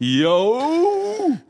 [0.00, 0.62] Yo!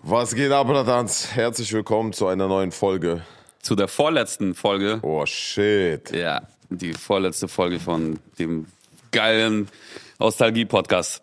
[0.03, 1.29] Was geht ab, Tanz?
[1.35, 3.21] Herzlich willkommen zu einer neuen Folge.
[3.61, 5.01] Zu der vorletzten Folge.
[5.03, 6.11] Oh shit.
[6.17, 6.41] Ja,
[6.71, 8.65] die vorletzte Folge von dem
[9.13, 9.69] geilen
[10.19, 11.23] Nostalgie-Podcast.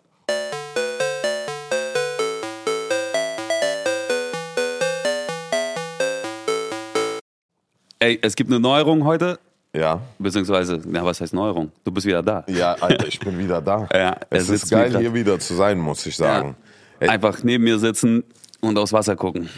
[7.98, 9.38] Ey, es gibt eine Neuerung heute,
[9.74, 10.00] Ja.
[10.18, 11.72] beziehungsweise, na, was heißt Neuerung?
[11.84, 12.44] Du bist wieder da.
[12.46, 13.88] Ja, Alter, ich bin wieder da.
[13.94, 16.48] Ja, es sitzt ist geil, wie grad- hier wieder zu sein, muss ich sagen.
[16.48, 18.24] Ey, Einfach neben mir sitzen
[18.60, 19.48] und aufs Wasser gucken.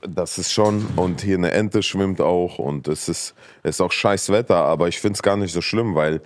[0.00, 3.92] Das ist schon, und hier eine Ente schwimmt auch und es ist, es ist auch
[3.92, 6.22] scheiß Wetter, aber ich find's gar nicht so schlimm, weil,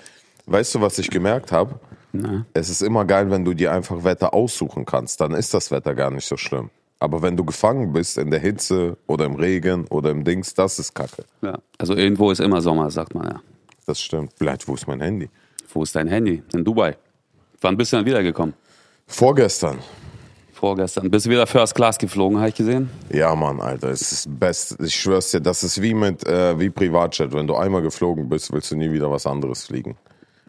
[0.47, 1.81] weißt du, was ich gemerkt habe?
[2.53, 5.95] Es ist immer geil, wenn du dir einfach Wetter aussuchen kannst, dann ist das Wetter
[5.95, 6.71] gar nicht so schlimm.
[6.99, 10.79] Aber wenn du gefangen bist in der Hitze oder im Regen oder im Dings, das
[10.79, 11.25] ist Kacke.
[11.41, 11.59] Ja.
[11.79, 13.41] Also irgendwo ist immer Sommer, sagt man ja.
[13.87, 14.33] Das stimmt.
[14.37, 15.29] Vielleicht, wo ist mein Handy?
[15.73, 16.43] Wo ist dein Handy?
[16.53, 16.97] In Dubai.
[17.61, 18.55] Wann bist du dann wiedergekommen?
[19.07, 19.79] Vorgestern.
[20.63, 21.11] Vorgestern.
[21.11, 22.89] Bist du wieder First Class geflogen, habe ich gesehen?
[23.13, 24.77] Ja, Mann, Alter, es ist best.
[24.81, 27.33] Ich schwör's dir, das ist wie mit äh, wie Privatjet.
[27.33, 29.97] Wenn du einmal geflogen bist, willst du nie wieder was anderes fliegen.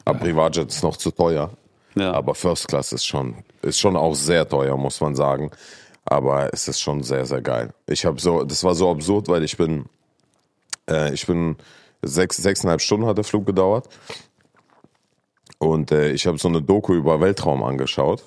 [0.05, 1.49] Aber Privatjet ist noch zu teuer.
[1.95, 2.11] Ja.
[2.11, 5.49] Aber First Class ist schon, ist schon auch sehr teuer, muss man sagen.
[6.05, 7.73] Aber es ist schon sehr, sehr geil.
[7.87, 9.85] Ich habe so, das war so absurd, weil ich bin,
[10.87, 11.55] äh, ich bin
[12.03, 13.89] sechs, sechseinhalb Stunden hat der Flug gedauert.
[15.57, 18.23] Und äh, ich habe so eine Doku über Weltraum angeschaut.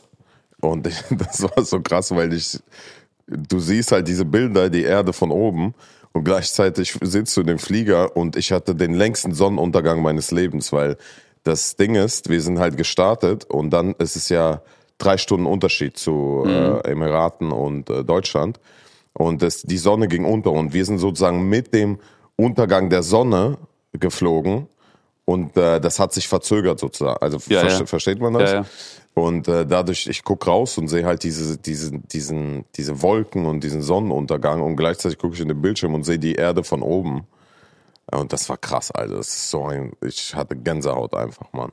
[0.60, 2.58] Und ich, das war so krass, weil ich,
[3.26, 5.74] du siehst halt diese Bilder, die Erde von oben.
[6.12, 10.72] Und gleichzeitig sitzt du in dem Flieger und ich hatte den längsten Sonnenuntergang meines Lebens,
[10.72, 10.96] weil
[11.42, 14.62] das Ding ist, wir sind halt gestartet und dann ist es ja
[14.98, 18.58] drei Stunden Unterschied zu äh, Emiraten und äh, Deutschland.
[19.12, 21.98] Und das, die Sonne ging unter und wir sind sozusagen mit dem
[22.36, 23.58] Untergang der Sonne
[23.92, 24.68] geflogen.
[25.26, 27.18] Und äh, das hat sich verzögert sozusagen.
[27.20, 27.86] Also Ja, verste- ja.
[27.86, 28.52] versteht man das?
[28.52, 28.64] Ja.
[29.18, 33.64] Und äh, dadurch, ich guck raus und sehe halt diese, diese, diesen, diese Wolken und
[33.64, 37.26] diesen Sonnenuntergang und gleichzeitig gucke ich in den Bildschirm und sehe die Erde von oben.
[38.12, 39.16] Und das war krass, Alter.
[39.16, 41.72] Das ist so ein, ich hatte Gänsehaut einfach, Mann.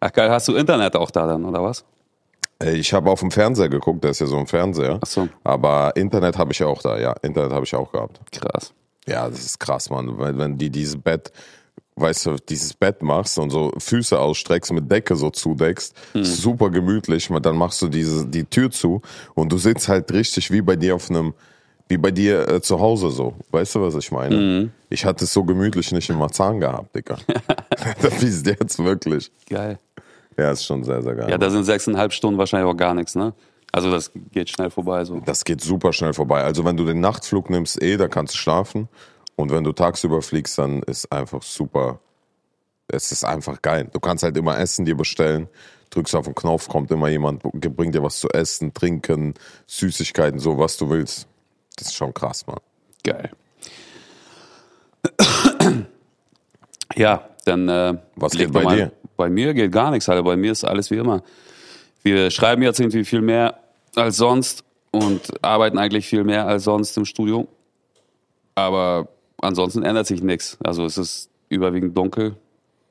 [0.00, 1.86] Ach geil, hast du Internet auch da dann, oder was?
[2.62, 4.98] Äh, Ich habe auf dem Fernseher geguckt, der ist ja so ein Fernseher.
[5.02, 5.26] Ach so.
[5.44, 7.12] Aber Internet habe ich ja auch da, ja.
[7.22, 8.20] Internet habe ich auch gehabt.
[8.30, 8.74] Krass.
[9.06, 10.18] Ja, das ist krass, Mann.
[10.18, 11.32] Weil wenn die dieses Bett,
[12.00, 17.28] weißt du, dieses Bett machst und so Füße ausstreckst, mit Decke so zudeckst, super gemütlich.
[17.42, 19.02] Dann machst du diese, die Tür zu
[19.34, 21.34] und du sitzt halt richtig wie bei dir auf einem,
[21.88, 23.34] wie bei dir äh, zu Hause so.
[23.50, 24.70] Weißt du, was ich meine?
[24.90, 27.18] Ich hatte es so gemütlich nicht in Marzahn gehabt, Digga.
[28.02, 29.30] das ist jetzt wirklich.
[29.48, 29.78] Geil.
[30.36, 31.30] Ja, ist schon sehr, sehr geil.
[31.30, 33.34] Ja, da sind sechseinhalb Stunden wahrscheinlich auch gar nichts, ne?
[33.72, 35.20] Also das geht schnell vorbei so.
[35.24, 36.42] Das geht super schnell vorbei.
[36.42, 38.88] Also wenn du den Nachtflug nimmst, eh, da kannst du schlafen.
[39.38, 42.00] Und wenn du tagsüber fliegst, dann ist einfach super.
[42.88, 43.86] Es ist einfach geil.
[43.92, 45.46] Du kannst halt immer Essen dir bestellen.
[45.90, 49.34] Drückst auf den Knopf, kommt immer jemand, bringt dir was zu essen, trinken,
[49.68, 51.28] Süßigkeiten, so was du willst.
[51.76, 52.58] Das ist schon krass, Mann.
[53.04, 53.30] Geil.
[56.96, 58.92] Ja, dann äh, Was geht bei mal- dir?
[59.16, 60.22] Bei mir geht gar nichts, Alter.
[60.24, 61.22] Bei mir ist alles wie immer.
[62.02, 63.60] Wir schreiben jetzt irgendwie viel mehr
[63.94, 67.46] als sonst und arbeiten eigentlich viel mehr als sonst im Studio.
[68.54, 69.06] Aber
[69.40, 70.58] ansonsten ändert sich nichts.
[70.62, 72.36] Also es ist überwiegend dunkel,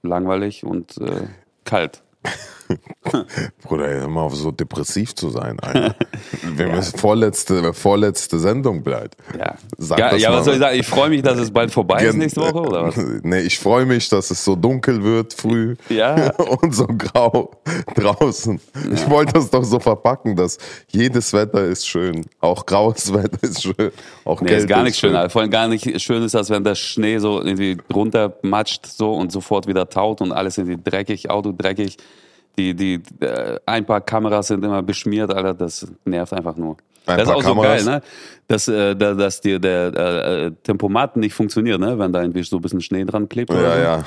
[0.04, 1.28] langweilig und äh,
[1.64, 2.04] kalt.
[3.64, 5.96] Bruder, hör mal auf so depressiv zu sein, Alter.
[6.56, 9.16] Wir müssen vorletzte, vorletzte Sendung bleibt.
[9.38, 10.80] Ja, Sag ja, ja was soll ich sagen?
[10.80, 12.98] Ich freue mich, dass es bald vorbei ist nächste Woche, oder was?
[13.24, 16.32] Nee, ich freue mich, dass es so dunkel wird früh Ja.
[16.62, 17.52] und so grau
[17.96, 18.60] draußen.
[18.94, 20.58] Ich wollte das doch so verpacken, dass
[20.90, 22.26] jedes Wetter ist schön.
[22.40, 23.92] Auch graues Wetter ist schön.
[24.26, 25.16] Auch Nee, Kälte ist gar nicht schön.
[25.16, 25.30] Alter.
[25.30, 29.14] Vor allem gar nicht schön ist das, wenn der Schnee so irgendwie drunter matscht so
[29.14, 31.98] und sofort wieder taut und alles irgendwie dreckig, Auto dreckig.
[32.58, 36.78] Die, die, äh, ein paar Kameras sind immer beschmiert, Alter, das nervt einfach nur.
[37.06, 37.86] Ein das ist auch so Kameras?
[37.86, 38.02] geil, ne?
[38.48, 41.98] Dass, äh, da- dass dir der äh, Tempomat nicht funktioniert, ne?
[41.98, 43.52] Wenn da irgendwie so ein bisschen Schnee dran klebt.
[43.54, 43.82] Ja, so.
[43.82, 44.04] ja.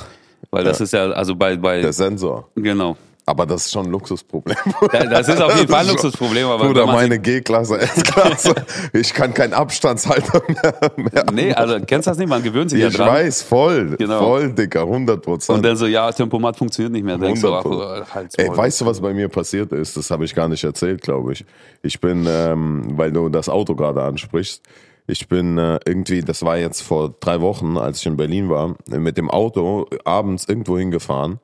[0.50, 2.48] Weil das ist ja, also bei, bei Der Sensor.
[2.56, 2.96] genau.
[3.30, 4.56] Aber das ist schon ein Luxusproblem.
[4.92, 8.54] Da- Das ist auf jeden Fall ein Luxusproblem, aber Bruder, meine G-Klasse, S-Klasse.
[8.92, 10.74] Ich kann keinen Abstandshalter mehr.
[10.96, 12.28] mehr Nee, also kennst du das nicht?
[12.28, 13.06] Man gewöhnt sich ja ich dran.
[13.08, 13.94] weiß, voll.
[13.96, 14.18] Genau.
[14.18, 15.56] Voll, Dicker, 100 Prozent.
[15.58, 17.18] Und dann so, ja, Tempomat funktioniert nicht mehr.
[17.18, 18.04] Denkst du, ach, 100%.
[18.14, 19.96] halt Ey, weißt du, was bei mir passiert ist?
[19.96, 21.44] Das habe ich gar nicht erzählt, glaube ich.
[21.82, 24.60] Ich bin, ähm, weil du das Auto gerade ansprichst,
[25.06, 28.74] ich bin äh, irgendwie, das war jetzt vor drei Wochen, als ich in Berlin war,
[28.88, 31.38] mit dem Auto abends irgendwo hingefahren.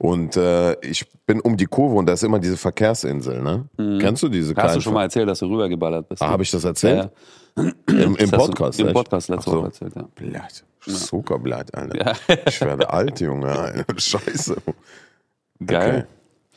[0.00, 3.66] Und äh, ich bin um die Kurve und da ist immer diese Verkehrsinsel, ne?
[4.00, 4.56] Kennst du diese Mhm.
[4.56, 6.22] Hast kleinen du schon mal erzählt, dass du rübergeballert bist?
[6.22, 7.10] Ah, habe ich das erzählt?
[7.56, 8.80] Ja, Im, im Das hast du Podcast.
[8.80, 8.94] Im echt?
[8.96, 9.56] Podcast letzte so.
[9.58, 10.08] Woche erzählt, ja.
[10.16, 10.64] Blatt.
[10.86, 11.96] Zuckerblatt, Alter.
[11.98, 12.12] Ja.
[12.46, 13.48] Ich werde alt, Junge.
[13.50, 13.84] Alter.
[13.96, 14.56] Scheiße.
[15.64, 15.90] Geil.
[15.90, 16.04] Okay.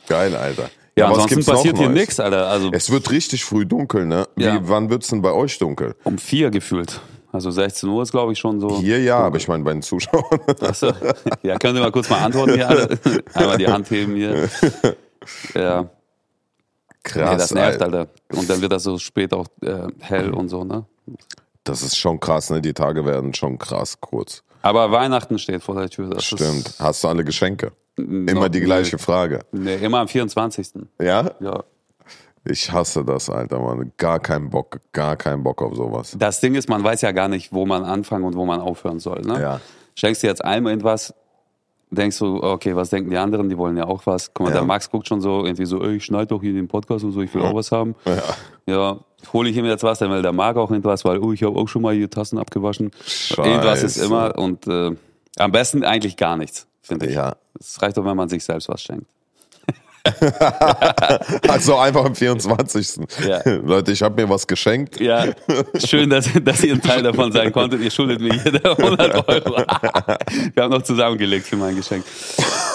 [0.08, 0.70] Geil, Alter.
[0.96, 2.46] Ja, was ansonsten passiert hier nichts, Alter.
[2.48, 4.26] Also Es wird richtig früh dunkel, ne?
[4.36, 4.58] Wie, Ja.
[4.62, 5.94] Wann wird's denn bei euch dunkel?
[6.04, 7.00] um vier gefühlt.
[7.32, 8.78] Also 16 Uhr ist, glaube ich, schon so.
[8.78, 10.40] Hier ja, aber ich meine bei den Zuschauern.
[10.60, 10.92] Achso.
[11.42, 12.98] Ja, könnt ihr mal kurz mal antworten hier alle?
[13.34, 14.48] Einmal die Hand heben hier.
[15.54, 15.88] Ja,
[17.04, 18.08] Krass, nee, das nervt, Alter.
[18.32, 20.84] Und dann wird das so spät auch äh, hell und so, ne?
[21.64, 22.60] Das ist schon krass, ne?
[22.60, 24.42] Die Tage werden schon krass kurz.
[24.62, 26.10] Aber Weihnachten steht vor der Tür.
[26.10, 26.74] Das Stimmt.
[26.78, 27.72] Hast du alle Geschenke?
[27.96, 29.40] Immer die gleiche Frage.
[29.50, 30.70] Nee, immer am 24.
[31.00, 31.32] Ja?
[31.40, 31.64] Ja.
[32.44, 33.92] Ich hasse das, Alter, Mann.
[33.98, 36.16] Gar keinen Bock, gar keinen Bock auf sowas.
[36.18, 38.98] Das Ding ist, man weiß ja gar nicht, wo man anfangen und wo man aufhören
[38.98, 39.20] soll.
[39.22, 39.40] Ne?
[39.40, 39.60] Ja.
[39.94, 41.14] Schenkst dir jetzt einem irgendwas,
[41.90, 43.48] denkst du, okay, was denken die anderen?
[43.48, 44.32] Die wollen ja auch was.
[44.34, 44.56] Guck mal, Ja.
[44.60, 47.12] der Max guckt schon so irgendwie so, ey, ich schneide doch hier den Podcast und
[47.12, 47.94] so, ich will auch was haben.
[48.06, 48.22] Ja.
[48.66, 48.98] Ja,
[49.32, 51.56] hole ich ihm jetzt was, dann will der Marc auch irgendwas, weil, oh, ich habe
[51.56, 52.90] auch schon mal hier Tassen abgewaschen.
[53.36, 54.06] Irgendwas ist Scheiße.
[54.06, 54.96] immer und äh,
[55.38, 57.14] am besten eigentlich gar nichts, finde ich.
[57.14, 57.36] Ja.
[57.60, 59.06] Es reicht doch, wenn man sich selbst was schenkt.
[61.48, 63.00] Also einfach am 24.
[63.26, 63.40] Ja.
[63.64, 65.00] Leute, ich habe mir was geschenkt.
[65.00, 65.26] Ja,
[65.84, 67.80] schön, dass, dass ihr ein Teil davon sein konntet.
[67.80, 69.56] Ihr schuldet mir jeder 100 Euro.
[70.54, 72.04] Wir haben noch zusammengelegt für mein Geschenk.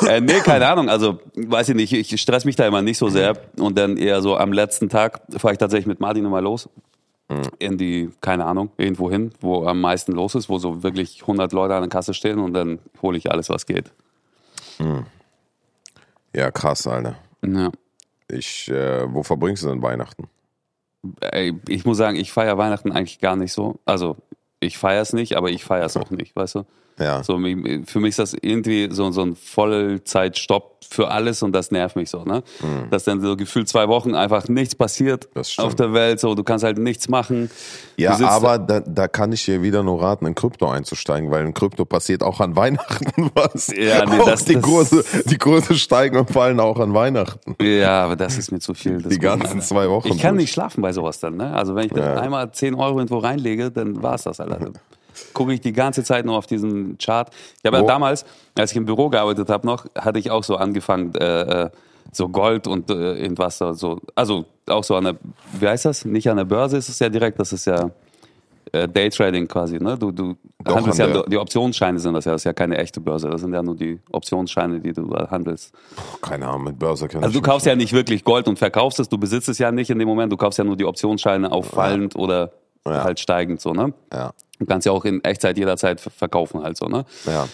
[0.08, 0.90] Äh, nee, keine Ahnung.
[0.90, 1.94] Also, weiß ich nicht.
[1.94, 3.38] Ich stress mich da immer nicht so sehr.
[3.60, 6.70] Und dann eher so am letzten Tag fahre ich tatsächlich mit Martin immer los.
[7.60, 11.52] In die, keine Ahnung, irgendwo hin, wo am meisten los ist, wo so wirklich 100
[11.52, 13.92] Leute an der Kasse stehen und dann hole ich alles, was geht.
[16.36, 17.16] Ja, krass, Alter.
[17.46, 17.72] Ja.
[18.30, 20.28] Ich, äh, wo verbringst du denn Weihnachten?
[21.22, 23.80] Ey, ich muss sagen, ich feiere Weihnachten eigentlich gar nicht so.
[23.86, 24.18] Also,
[24.60, 26.64] ich feiere es nicht, aber ich feiere es auch nicht, weißt du?
[27.00, 27.24] Ja.
[27.24, 31.96] So, für mich ist das irgendwie so, so ein Vollzeitstopp für alles und das nervt
[31.96, 32.42] mich so, ne?
[32.90, 35.42] Dass dann so gefühlt zwei Wochen einfach nichts passiert Mhm.
[35.64, 37.52] Auf der Welt, so, du kannst halt nichts machen.
[37.98, 41.54] Ja, aber da, da kann ich dir wieder nur raten, in Krypto einzusteigen, weil in
[41.54, 43.68] Krypto passiert auch an Weihnachten was.
[43.76, 47.56] Ja, nee, auch das- die, das- Kurse, die Kurse steigen und fallen auch an Weihnachten.
[47.62, 49.02] Ja, aber das ist mir zu viel.
[49.04, 50.08] Die ganzen zwei Wochen.
[50.08, 51.54] Ich kann nicht schlafen bei sowas dann, ne?
[51.54, 52.22] Also wenn ich dann Ja.
[52.22, 54.47] einmal 10 Euro irgendwo reinlege, dann war's das, Alter.
[54.50, 54.74] Dann
[55.34, 57.32] Gucke ich die ganze Zeit nur auf diesen Chart.
[57.60, 60.58] Ich habe ja damals, als ich im Büro gearbeitet habe noch, hatte ich auch so
[60.58, 61.70] angefangen, äh, äh,
[62.12, 65.16] so Gold und äh, irgendwas so, so, also auch so an der,
[65.60, 66.06] wie heißt das?
[66.06, 67.90] Nicht an der Börse ist es ja direkt, das ist ja
[68.72, 69.98] äh, Daytrading quasi, ne?
[69.98, 72.78] Du, du Doch, handelst an ja, die Optionsscheine sind das ja, das ist ja keine
[72.78, 75.74] echte Börse, das sind ja nur die Optionsscheine, die du da handelst.
[76.22, 79.10] Keine Ahnung, mit Börse kann Also du kaufst ja nicht wirklich Gold und verkaufst es,
[79.10, 81.68] du besitzt es ja nicht in dem Moment, du kaufst ja nur die Optionsscheine auf
[81.68, 82.52] fallend oder
[82.96, 83.04] Ja.
[83.04, 83.94] halt steigend so, ne?
[84.14, 87.06] Ja, Du kannst ja auch in Echtzeit jederzeit ver- verkaufen halt so, ne?
[87.26, 87.48] ja.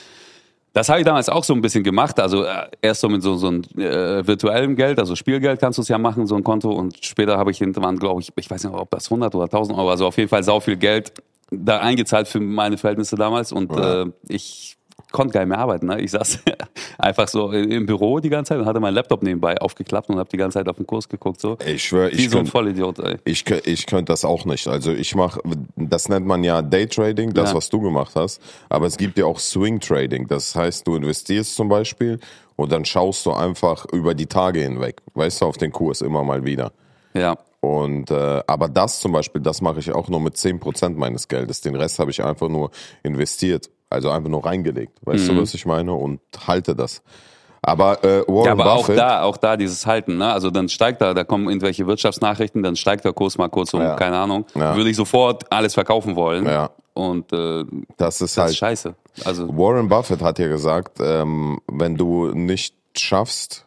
[0.76, 3.36] Das habe ich damals auch so ein bisschen gemacht, also äh, erst so mit so,
[3.36, 6.72] so einem äh, virtuellem Geld, also Spielgeld kannst du es ja machen, so ein Konto
[6.72, 9.78] und später habe ich hinterher, glaube ich, ich weiß nicht, ob das 100 oder 1000
[9.78, 11.14] Euro, also auf jeden Fall sau viel Geld
[11.52, 14.02] da eingezahlt für meine Verhältnisse damals und Ja.
[14.04, 14.76] äh, ich
[15.14, 15.86] konnte gar nicht mehr arbeiten.
[15.86, 16.02] Ne?
[16.02, 16.40] Ich saß
[16.98, 20.28] einfach so im Büro die ganze Zeit und hatte meinen Laptop nebenbei aufgeklappt und habe
[20.30, 21.40] die ganze Zeit auf den Kurs geguckt.
[21.40, 21.58] So.
[21.66, 23.18] Ich schwöre, ich so ein könnte Vollidiot, ey.
[23.24, 24.68] ich, ich könnt das auch nicht.
[24.68, 25.40] Also ich mache,
[25.78, 27.56] das nennt man ja Daytrading, das, Ja.
[27.56, 28.42] was du gemacht hast.
[28.70, 30.28] Aber es gibt ja auch Swing Trading.
[30.28, 32.20] Das heißt, du investierst zum Beispiel
[32.56, 36.24] und dann schaust du einfach über die Tage hinweg, weißt du, auf den Kurs immer
[36.24, 36.72] mal wieder.
[37.14, 37.38] Ja.
[37.62, 41.62] Und äh, aber das zum Beispiel, das mache ich auch nur mit 10% meines Geldes.
[41.62, 42.72] Den Rest habe ich einfach nur
[43.04, 45.00] investiert, also einfach nur reingelegt.
[45.04, 45.36] Weißt Mhm.
[45.36, 45.94] du, was ich meine?
[45.94, 47.02] Und halte das.
[47.66, 50.34] Aber äh, Warren Ja, aber auch Buffett, da, auch da dieses Halten, ne?
[50.34, 53.80] Also dann steigt da, da kommen irgendwelche Wirtschaftsnachrichten, dann steigt der Kurs mal kurz um,
[53.82, 53.96] Ja.
[53.96, 54.46] keine Ahnung.
[54.54, 54.76] Ja.
[54.76, 56.46] Würde ich sofort alles verkaufen wollen.
[56.46, 56.72] Ja.
[56.94, 57.64] Und äh,
[57.96, 58.96] das ist das halt ist scheiße.
[59.24, 63.66] Also Warren Buffett hat ja gesagt, ähm, wenn du nicht schaffst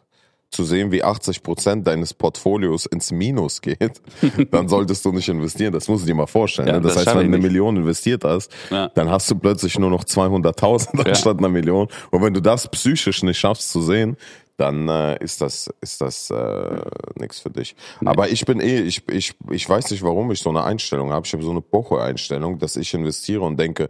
[0.49, 4.01] zu sehen, wie 80 Prozent deines Portfolios ins Minus geht,
[4.51, 5.73] dann solltest du nicht investieren.
[5.73, 6.67] Das musst du dir mal vorstellen.
[6.69, 6.81] Ja, ne?
[6.81, 7.51] Das, das heißt, wenn du eine nicht.
[7.51, 8.87] Million investiert hast, Ja.
[8.89, 11.87] dann hast du plötzlich nur noch 200.000 anstatt einer Million.
[12.11, 14.15] Und wenn du das psychisch nicht schaffst zu sehen,
[14.57, 16.81] dann äh, ist das ist das äh,
[17.15, 17.75] nichts für dich.
[18.03, 21.27] Aber ich bin eh, ich, ich, ich weiß nicht, warum ich so eine Einstellung habe.
[21.27, 23.87] Ich habe so eine Bocho-Einstellung, dass ich investiere und denke,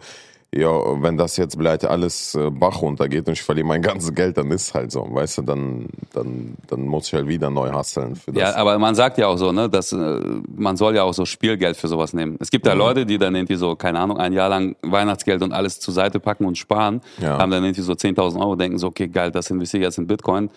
[0.56, 4.38] ja, wenn das jetzt vielleicht alles äh, Bach runtergeht und ich verliere mein ganzes Geld,
[4.38, 8.16] dann ist halt so, weißt du, dann, dann, dann muss ich halt wieder neu hasseln
[8.16, 8.42] für das.
[8.42, 10.20] Ja, aber man sagt ja auch so, ne, dass äh,
[10.56, 12.38] man soll ja auch so Spielgeld für sowas nehmen.
[12.39, 12.80] Es gibt ja Mhm.
[12.80, 16.20] Leute, die dann irgendwie so, keine Ahnung, ein Jahr lang Weihnachtsgeld und alles zur Seite
[16.20, 17.38] packen und sparen, Ja.
[17.39, 20.08] haben dann irgendwie so 10.000 Euro, denken so, okay, geil, das investiere ich jetzt in
[20.08, 20.50] Bitcoin.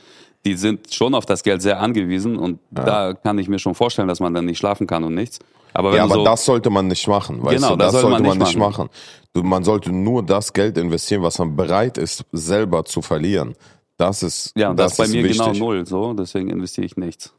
[0.44, 4.08] Die sind schon auf das Geld sehr angewiesen und da kann ich mir schon vorstellen,
[4.08, 5.38] dass man dann nicht schlafen kann und nichts.
[5.72, 8.02] Aber wenn ja, aber so, das sollte man nicht machen, weißt Genau, du, das das
[8.02, 8.88] sollte man man nicht machen.
[9.32, 13.54] Du, man sollte nur das Geld investieren, was man bereit ist, selber zu verlieren.
[13.96, 15.38] Das ist, ja, und das, ist bei mir wichtig.
[15.38, 17.32] genau null, so, deswegen investiere ich nichts.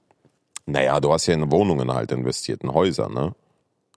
[0.65, 3.33] Naja, du hast ja in Wohnungen halt investiert, in Häuser, ne?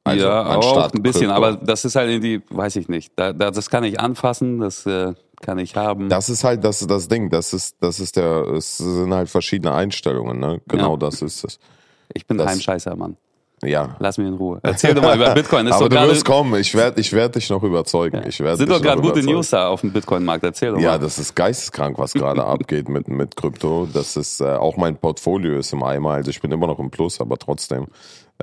[0.03, 1.35] Also, ja, auch ein bisschen, Krypto.
[1.35, 4.85] aber das ist halt irgendwie, weiß ich nicht, da, da, das kann ich anfassen, das
[4.85, 6.09] äh, kann ich haben.
[6.09, 7.31] Das ist halt das, das Ding.
[7.31, 10.61] Das ist, das ist der, es sind halt verschiedene Einstellungen, ne?
[10.69, 10.97] Genau Ja.
[10.97, 11.59] das ist es.
[12.13, 13.17] ich bin das- Heimscheißer, Mann.
[13.63, 13.97] Ja.
[13.99, 14.59] Lass mich in Ruhe.
[14.63, 15.67] Erzähl doch mal über Bitcoin.
[15.67, 16.61] Ist Aber du wirst kommen.
[16.61, 18.23] Ich werde ich werd dich noch überzeugen.
[18.29, 19.23] Ich werd sind doch gerade gute.
[19.23, 20.45] News da auf dem Bitcoin-Markt.
[20.45, 20.99] Erzähl doch Ja, mal.
[20.99, 23.89] das ist geisteskrank, was gerade abgeht mit, mit Krypto.
[23.91, 26.11] Das ist äh, auch mein Portfolio ist im Eimer.
[26.11, 27.87] Also ich bin immer noch im Plus, aber trotzdem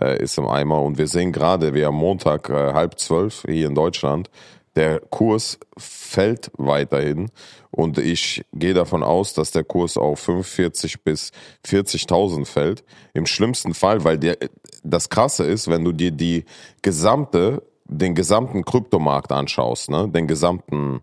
[0.01, 0.81] äh, ist im Eimer.
[0.81, 4.31] Und wir sehen gerade, wie am Montag äh, halb zwölf hier in Deutschland,
[4.75, 7.30] der Kurs fällt weiterhin.
[7.72, 11.32] Und ich gehe davon aus, dass der Kurs auf 45 bis
[11.66, 12.84] 40.000 fällt.
[13.13, 14.38] Im schlimmsten Fall, weil der,
[14.84, 16.46] das Krasse ist, wenn du dir die
[16.82, 21.01] gesamte, den gesamten Kryptomarkt anschaust, ne, den gesamten,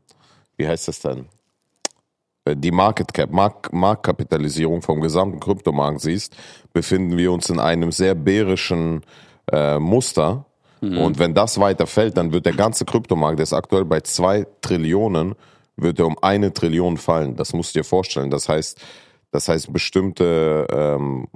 [0.56, 1.26] wie heißt das denn?
[2.44, 6.36] Äh, Die Market Cap, Mark, Marktkapitalisierung vom gesamten Kryptomarkt siehst,
[6.72, 9.02] befinden wir uns in einem sehr bärischen
[9.52, 10.46] äh, Muster.
[10.80, 14.46] Und wenn das weiter fällt, dann wird der ganze Kryptomarkt, der ist aktuell bei zwei
[14.60, 15.34] Trillionen,
[15.76, 17.36] wird er um eine Trillion fallen.
[17.36, 18.30] Das musst du dir vorstellen.
[18.30, 18.80] Das heißt,
[19.30, 21.28] das heißt, bestimmte ähm,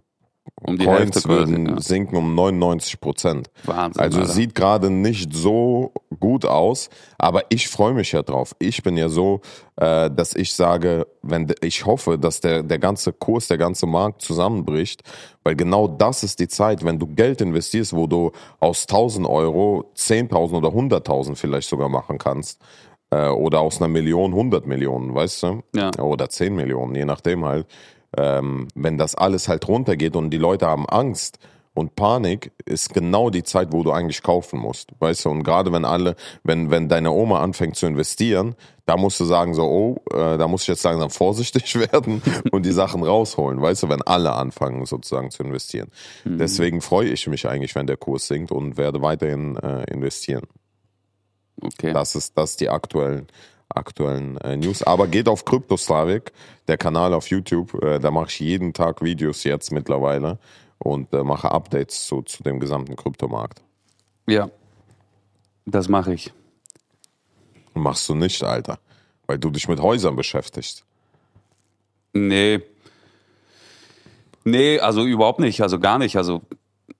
[0.64, 1.80] um die Coins Hälfte würden Ja.
[1.80, 3.50] sinken um 99 Prozent.
[3.64, 4.32] Wahnsinn, Also Alter.
[4.32, 6.88] sieht gerade nicht so gut aus,
[7.18, 8.54] aber ich freue mich ja drauf.
[8.58, 9.40] Ich bin ja so,
[9.76, 14.22] äh, dass ich sage, wenn ich hoffe, dass der der ganze Kurs, der ganze Markt
[14.22, 15.02] zusammenbricht,
[15.44, 19.90] weil genau das ist die Zeit, wenn du Geld investierst, wo du aus 1000 Euro
[19.96, 22.60] 10.000 oder 100.000 vielleicht sogar machen kannst.
[23.10, 25.62] Äh, oder aus einer Million 100 Millionen, weißt du?
[25.74, 25.90] Ja.
[26.00, 27.66] Oder 10 Millionen, je nachdem halt.
[28.16, 31.38] Ähm, wenn das alles halt runtergeht und die Leute haben Angst
[31.74, 35.30] und Panik, ist genau die Zeit, wo du eigentlich kaufen musst, weißt du?
[35.30, 38.54] Und gerade wenn alle, wenn, wenn deine Oma anfängt zu investieren,
[38.84, 42.66] da musst du sagen so, oh, äh, da muss ich jetzt langsam vorsichtig werden und
[42.66, 43.88] die Sachen rausholen, weißt du?
[43.88, 45.88] Wenn alle anfangen sozusagen zu investieren.
[46.24, 50.46] Deswegen freue ich mich eigentlich, wenn der Kurs sinkt und werde weiterhin äh, investieren.
[51.62, 51.92] Okay.
[51.92, 53.28] Das ist das die aktuellen
[53.76, 54.82] aktuellen äh, News.
[54.82, 56.32] Aber geht auf Kryptoslavik,
[56.68, 57.82] der Kanal auf YouTube.
[57.82, 60.38] Äh, da mache ich jeden Tag Videos jetzt mittlerweile
[60.78, 63.62] und äh, mache Updates zu, zu dem gesamten Kryptomarkt.
[64.26, 64.50] Ja.
[65.64, 66.32] Das mache ich.
[67.74, 68.78] Machst du nicht, Alter,
[69.26, 70.84] weil du dich mit Häusern beschäftigst.
[72.12, 72.60] Nee.
[74.44, 75.62] Nee, also überhaupt nicht.
[75.62, 76.16] Also gar nicht.
[76.16, 76.42] Also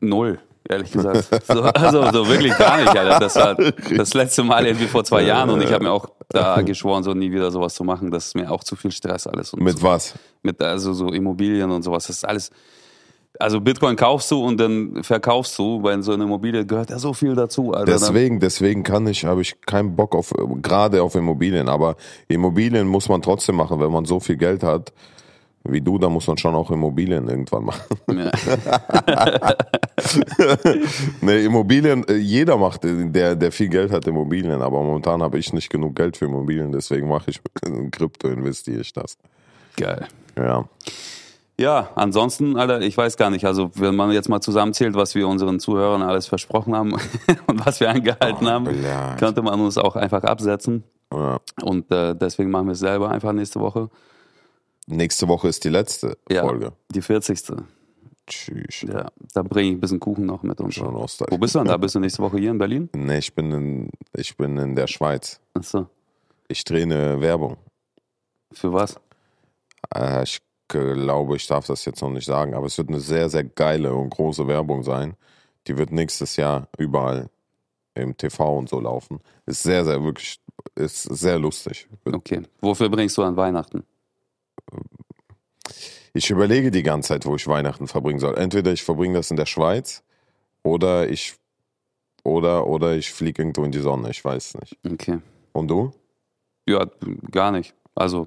[0.01, 0.39] null,
[0.69, 1.29] ehrlich gesagt.
[1.47, 3.19] So, also so wirklich gar nicht, Alter.
[3.19, 3.55] Das war
[3.97, 7.15] das letzte Mal irgendwie vor zwei Jahren und ich habe mir auch da geschworen, so
[7.15, 8.11] nie wieder sowas zu machen.
[8.11, 9.53] Das ist mir auch zu viel Stress alles.
[9.53, 10.15] Und Mit so, was?
[10.43, 12.07] mit also so Immobilien und sowas.
[12.07, 12.51] Das ist alles.
[13.39, 17.15] Also Bitcoin kaufst du und dann verkaufst du, weil so eine Immobilie gehört ja so
[17.15, 17.73] viel dazu.
[17.73, 17.91] Alter.
[17.93, 21.69] Dann- Deswegen, deswegen kann ich, habe ich keinen Bock auf, gerade auf Immobilien.
[21.69, 21.97] Aber
[22.29, 24.93] Immobilien muss man trotzdem machen, wenn man so viel Geld hat.
[25.65, 27.83] Wie du, da muss man schon auch Immobilien irgendwann machen.
[28.09, 28.31] Ja.
[31.21, 35.39] Ne, Immobilien, äh, jeder macht, äh, der, der viel Geld hat, Immobilien, aber momentan habe
[35.39, 39.17] ich nicht genug Geld für Immobilien, deswegen mache ich in Krypto, investiere ich das.
[39.77, 40.07] Geil.
[40.37, 40.65] Ja.
[41.59, 43.45] Ja, ansonsten, Alter, ich weiß gar nicht.
[43.45, 46.93] Also, wenn man jetzt mal zusammenzählt, was wir unseren Zuhörern alles versprochen haben
[47.47, 49.15] und was wir eingehalten haben, ja.
[49.17, 50.83] könnte man uns auch einfach absetzen.
[51.13, 51.39] ja.
[51.63, 53.91] Und äh, deswegen machen wir es selber einfach nächste Woche.
[54.87, 56.73] Nächste Woche ist die letzte Ja, Folge.
[56.91, 57.41] die 40.
[58.27, 58.83] Tschüss.
[58.83, 60.75] Ja, da bringe ich ein bisschen Kuchen noch mit uns.
[60.75, 61.29] Schon Ostern.
[61.31, 61.77] Wo bist du denn da?
[61.79, 62.89] Bist du nächste Woche hier in Berlin?
[62.95, 65.41] Nee, ich bin in, ich bin in der Schweiz.
[65.55, 65.87] Achso.
[66.49, 67.57] Ich drehe eine Werbung.
[68.53, 68.97] Für was?
[69.95, 73.29] Äh, ich glaube, ich darf das jetzt noch nicht sagen, aber es wird eine sehr,
[73.29, 75.15] sehr geile und große Werbung sein.
[75.67, 77.29] Die wird nächstes Jahr überall
[77.95, 79.21] im TV und so laufen.
[79.47, 80.41] Ist sehr, sehr, wirklich,
[80.77, 81.89] ist sehr lustig.
[82.05, 82.43] Okay.
[82.61, 83.85] Wofür bringst du an Weihnachten?
[86.15, 88.37] Ich überlege die ganze Zeit, wo ich Weihnachten verbringen soll.
[88.37, 90.03] Entweder ich verbringe das in der Schweiz
[90.63, 91.35] oder ich
[92.25, 94.11] oder oder ich fliege irgendwo in die Sonne.
[94.11, 94.77] Ich weiß nicht.
[94.91, 95.19] Okay.
[95.53, 95.93] Und du?
[96.69, 96.87] Ja,
[97.31, 97.75] gar nicht.
[97.95, 98.27] Also,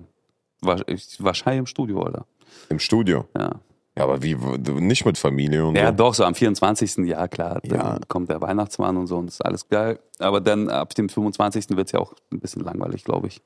[0.62, 2.26] wa- ich- wahrscheinlich im Studio, oder?
[2.70, 3.28] Im Studio?
[3.38, 3.60] Ja.
[3.98, 5.96] Ja, aber wie nicht mit Familie und Ja, so.
[5.96, 6.98] doch, so am 24.
[7.08, 7.62] Ja, klar.
[7.64, 8.00] Dann Ja.
[8.10, 10.00] kommt der Weihnachtsmann und so und ist alles geil.
[10.20, 11.78] Aber dann ab dem 25.
[11.78, 13.42] wird es ja auch ein bisschen langweilig, glaube ich.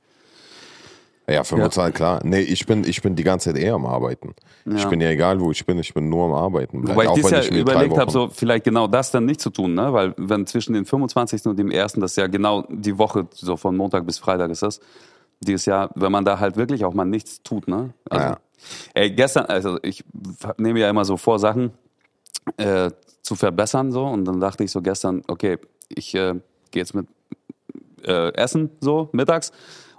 [1.30, 2.20] Ja, 25, klar.
[2.24, 4.34] Nee, ich bin, ich bin die ganze Zeit eher am Arbeiten.
[4.66, 4.90] Ich Ja.
[4.90, 6.88] bin ja egal, wo ich bin, ich bin nur am Arbeiten.
[6.88, 9.94] Wobei ich dieses Jahr überlegt habe, so vielleicht genau das dann nicht zu tun, ne?
[9.94, 11.46] Weil wenn zwischen den 25.
[11.46, 11.94] und dem 1.
[11.94, 14.80] das ist ja genau die Woche, so von Montag bis Freitag ist das.
[15.42, 17.94] Dieses Jahr, wenn man da halt wirklich auch mal nichts tut, ne?
[18.10, 18.38] Also, Ja.
[18.94, 20.04] Ey, gestern, also ich
[20.58, 21.72] nehme ja immer so vor, Sachen
[22.58, 24.06] äh, zu verbessern, so.
[24.06, 25.58] Und dann dachte ich so gestern, okay,
[25.88, 26.34] ich äh,
[26.72, 27.08] gehe jetzt mit
[28.04, 29.52] äh, essen, so, mittags,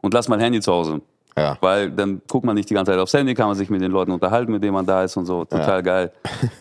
[0.02, 1.00] und lass mein Handy zu Hause.
[1.36, 1.56] Ja.
[1.60, 3.90] Weil dann guckt man nicht die ganze Zeit aufs Handy, kann man sich mit den
[3.92, 5.44] Leuten unterhalten, mit denen man da ist und so.
[5.44, 6.12] Total geil.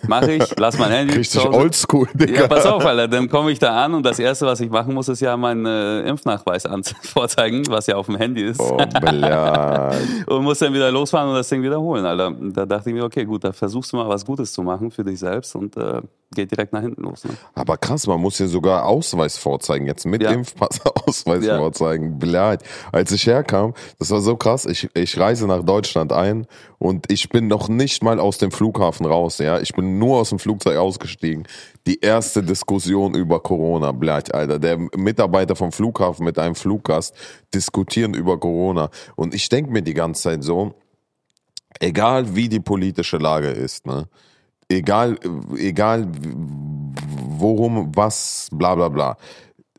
[0.08, 1.16] Mach ich, lass mein Handy.
[1.16, 2.42] Richtig oldschool, Digga.
[2.42, 3.08] Ja, pass auf, Alter.
[3.08, 5.66] Dann komme ich da an und das Erste, was ich machen muss, ist ja meinen
[5.66, 8.60] äh, Impfnachweis an vorzeigen, was ja auf dem Handy ist.
[8.60, 8.78] Oh,
[10.28, 12.32] und muss dann wieder losfahren und das Ding wiederholen, Alter.
[12.40, 15.04] Da dachte ich mir, okay, gut, da versuchst du mal was Gutes zu machen für
[15.04, 16.02] dich selbst und äh,
[16.34, 17.24] geht direkt nach hinten los.
[17.26, 17.32] Ne?
[17.56, 19.88] Aber krass, man muss hier sogar Ausweis vorzeigen.
[19.88, 20.32] Jetzt mit Ja.
[20.32, 21.58] Impfpass Ausweis Ja.
[21.58, 22.20] vorzeigen.
[22.20, 22.60] Blöd.
[22.92, 24.59] Als ich herkam, das war so krass.
[24.66, 26.48] Ich, ich reise nach Deutschland ein
[26.78, 29.38] und ich bin noch nicht mal aus dem Flughafen raus.
[29.40, 31.48] Ja, ich bin nur aus dem Flugzeug ausgestiegen.
[31.88, 34.60] Die erste Diskussion über Corona, blöd, Alter.
[34.60, 37.16] Der Mitarbeiter vom Flughafen mit einem Fluggast
[37.54, 38.90] diskutieren über Corona.
[39.16, 40.74] Und ich denke mir die ganze Zeit so,
[41.80, 44.08] egal wie die politische Lage ist, ne?
[44.72, 45.18] Egal,
[45.58, 46.08] egal
[47.40, 49.18] worum, was, bla bla bla.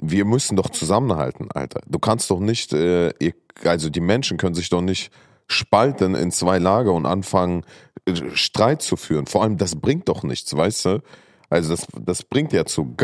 [0.02, 1.80] Wir müssen doch zusammenhalten, Alter.
[1.86, 3.34] Du kannst doch nicht, äh, ihr,
[3.64, 5.10] also die Menschen können sich doch nicht
[5.46, 7.64] spalten in zwei Lager und anfangen,
[8.04, 9.26] äh, Streit zu führen.
[9.26, 11.02] Vor allem, das bringt doch nichts, weißt du?
[11.48, 12.94] Also das, das bringt ja zu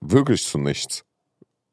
[0.00, 1.04] wirklich zu nichts.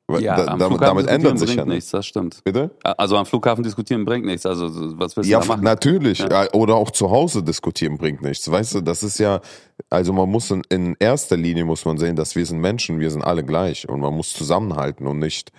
[0.10, 1.92] Ja, da, am damit, damit ändert sich ja bringt nichts.
[1.92, 2.42] das stimmt.
[2.46, 2.72] Bitte?
[2.82, 4.46] Also am Flughafen diskutieren bringt nichts.
[4.46, 5.64] Also was willst du Ja, machen?
[5.66, 6.20] natürlich.
[6.20, 8.50] Ja, Oder auch zu Hause diskutieren bringt nichts.
[8.50, 9.42] Weißt du, das ist ja,
[9.90, 13.12] also man muss in, in erster Linie muss man sehen, dass wir sind Menschen, wir
[13.12, 15.52] sind alle gleich und man muss zusammenhalten und nicht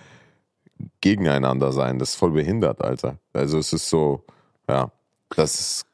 [1.01, 1.99] gegeneinander sein.
[1.99, 3.17] Das ist voll behindert, Alter.
[3.33, 4.23] Also es ist so,
[4.69, 4.91] ja,
[5.35, 5.85] das ist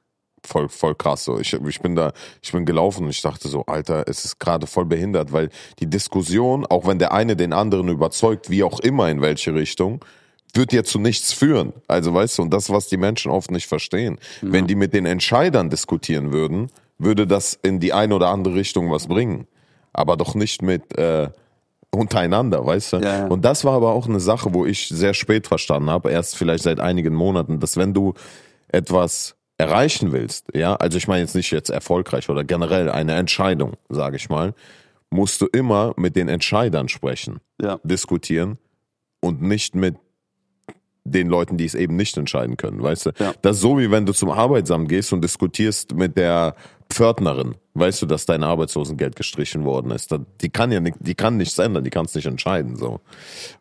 [0.45, 1.39] voll, voll krass so.
[1.39, 4.67] Ich, ich bin da, ich bin gelaufen und ich dachte so, Alter, es ist gerade
[4.67, 5.49] voll behindert, weil
[5.79, 10.03] die Diskussion, auch wenn der eine den anderen überzeugt, wie auch immer in welche Richtung,
[10.53, 11.73] wird ja zu nichts führen.
[11.87, 14.19] Also weißt du, und das, was die Menschen oft nicht verstehen.
[14.41, 18.89] Wenn die mit den Entscheidern diskutieren würden, würde das in die eine oder andere Richtung
[18.89, 19.47] was bringen.
[19.91, 21.29] Aber doch nicht mit äh,
[21.95, 22.97] untereinander, weißt du?
[22.97, 23.27] Ja, ja.
[23.27, 26.63] Und das war aber auch eine Sache, wo ich sehr spät verstanden habe, erst vielleicht
[26.63, 28.13] seit einigen Monaten, dass wenn du
[28.67, 33.73] etwas erreichen willst, ja, also ich meine jetzt nicht jetzt erfolgreich oder generell eine Entscheidung,
[33.89, 34.53] sage ich mal,
[35.09, 37.79] musst du immer mit den Entscheidern sprechen Ja.
[37.83, 38.57] diskutieren
[39.21, 39.95] und nicht mit
[41.05, 43.11] den Leuten, die es eben nicht entscheiden können, weißt du?
[43.19, 43.33] Ja.
[43.43, 46.55] Das ist so, wie wenn du zum Arbeitsamt gehst und diskutierst mit der
[46.89, 50.15] Pförtnerin, weißt du, dass dein Arbeitslosengeld gestrichen worden ist.
[50.41, 53.01] Die kann ja nicht, die kann nichts ändern, die kann es nicht entscheiden, so.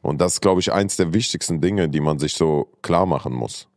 [0.03, 3.33] Und das ist, glaube ich, eins der wichtigsten Dinge, die man sich so klar machen
[3.33, 3.69] muss.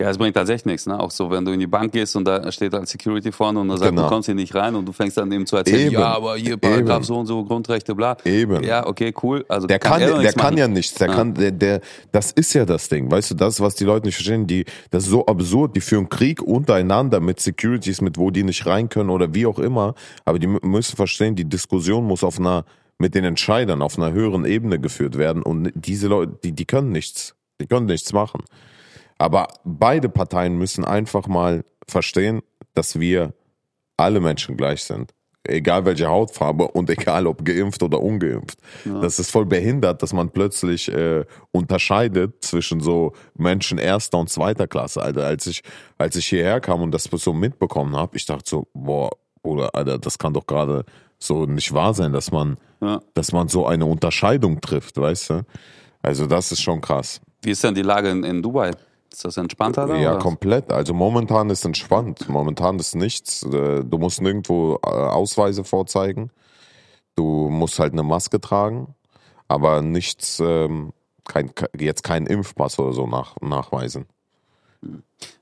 [0.00, 0.98] Ja, es bringt tatsächlich nichts, ne?
[0.98, 3.68] Auch so, wenn du in die Bank gehst und da steht halt Security vorne und
[3.68, 4.04] er sagt, Genau.
[4.04, 5.92] du kommst hier nicht rein und du fängst dann eben zu erzählen, Eben.
[6.00, 8.16] ja, aber hier Paragraph so und so, Grundrechte, bla.
[8.24, 8.62] Eben.
[8.64, 9.44] Ja, okay, cool.
[9.48, 10.56] Also Der kann, doch der kann machen.
[10.56, 10.94] ja nichts.
[10.94, 11.14] Der Ja.
[11.14, 11.80] kann, der, der,
[12.12, 13.10] das ist ja das Ding.
[13.10, 15.76] Weißt du, das, was die Leute nicht verstehen, die, das ist so absurd.
[15.76, 19.58] Die führen Krieg untereinander mit Securities, mit wo die nicht rein können oder wie auch
[19.58, 19.94] immer.
[20.24, 22.64] Aber die mü- müssen verstehen, die Diskussion muss auf einer,
[22.98, 25.42] mit den Entscheidern auf einer höheren Ebene geführt werden.
[25.42, 27.34] Und diese Leute, die, die können nichts.
[27.60, 28.42] Die können nichts machen.
[29.20, 32.40] Aber beide Parteien müssen einfach mal verstehen,
[32.72, 33.34] dass wir
[33.98, 35.12] alle Menschen gleich sind.
[35.44, 38.58] Egal welche Hautfarbe und egal ob geimpft oder ungeimpft.
[38.86, 44.66] Das ist voll behindert, dass man plötzlich äh, unterscheidet zwischen so Menschen erster und zweiter
[44.66, 45.02] Klasse.
[45.02, 45.62] Alter, als ich,
[45.98, 49.10] als ich hierher kam und das so mitbekommen habe, ich dachte so, boah,
[49.42, 50.86] oder Alter, das kann doch gerade
[51.18, 53.02] so nicht wahr sein, dass man, Ja.
[53.12, 55.42] dass man so eine Unterscheidung trifft, weißt du?
[56.00, 57.20] Also das ist schon krass.
[57.42, 58.70] Wie ist denn die Lage in, in Dubai?
[59.12, 59.96] Ist das entspannter da?
[59.96, 60.18] Ja, oder?
[60.20, 60.70] komplett.
[60.72, 62.28] Also momentan ist entspannt.
[62.28, 63.42] Momentan ist nichts.
[63.42, 66.30] Äh, Du musst nirgendwo äh, Ausweise vorzeigen.
[67.16, 68.94] Du musst halt eine Maske tragen,
[69.48, 70.92] aber nichts, ähm,
[71.26, 74.06] kein, ke- jetzt keinen Impfpass oder so nach, nachweisen.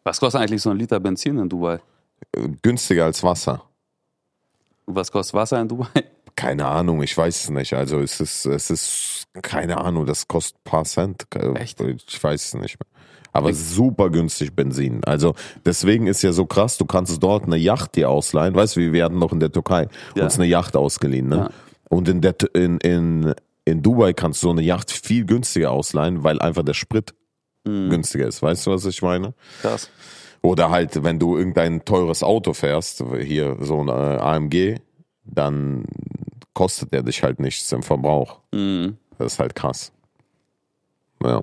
[0.03, 1.79] Was kostet eigentlich so ein Liter Benzin in Dubai?
[2.33, 3.63] Äh, Günstiger als Wasser.
[4.87, 5.89] Was kostet Wasser in Dubai?
[6.35, 7.75] Keine Ahnung, ich weiß es nicht.
[7.75, 11.27] Also es ist, es ist, keine Ahnung, das kostet ein paar Cent.
[11.57, 11.81] Echt?
[11.81, 13.03] Ich weiß es nicht mehr.
[13.33, 15.05] Aber super günstig Benzin.
[15.05, 18.55] Also deswegen ist ja so krass, du kannst dort eine Yacht dir ausleihen.
[18.55, 20.25] Weißt du, wir hatten noch in der Türkei Ja.
[20.25, 21.29] uns eine Yacht ausgeliehen.
[21.29, 21.37] Ne?
[21.37, 21.51] Ja.
[21.89, 26.25] Und in, der, in, in, in Dubai kannst du so eine Yacht viel günstiger ausleihen,
[26.25, 27.15] weil einfach der Sprit
[27.67, 27.91] Hm.
[27.91, 28.41] günstiger ist.
[28.41, 29.35] Weißt du, was ich meine?
[29.63, 29.91] Krass.
[30.43, 34.77] Oder halt, wenn du irgendein teures Auto fährst, hier so ein äh, AMG,
[35.25, 35.85] dann
[36.55, 38.39] kostet der dich halt nichts im Verbrauch.
[38.53, 38.97] Mhm.
[39.19, 39.93] Das ist halt krass.
[41.23, 41.43] Ja.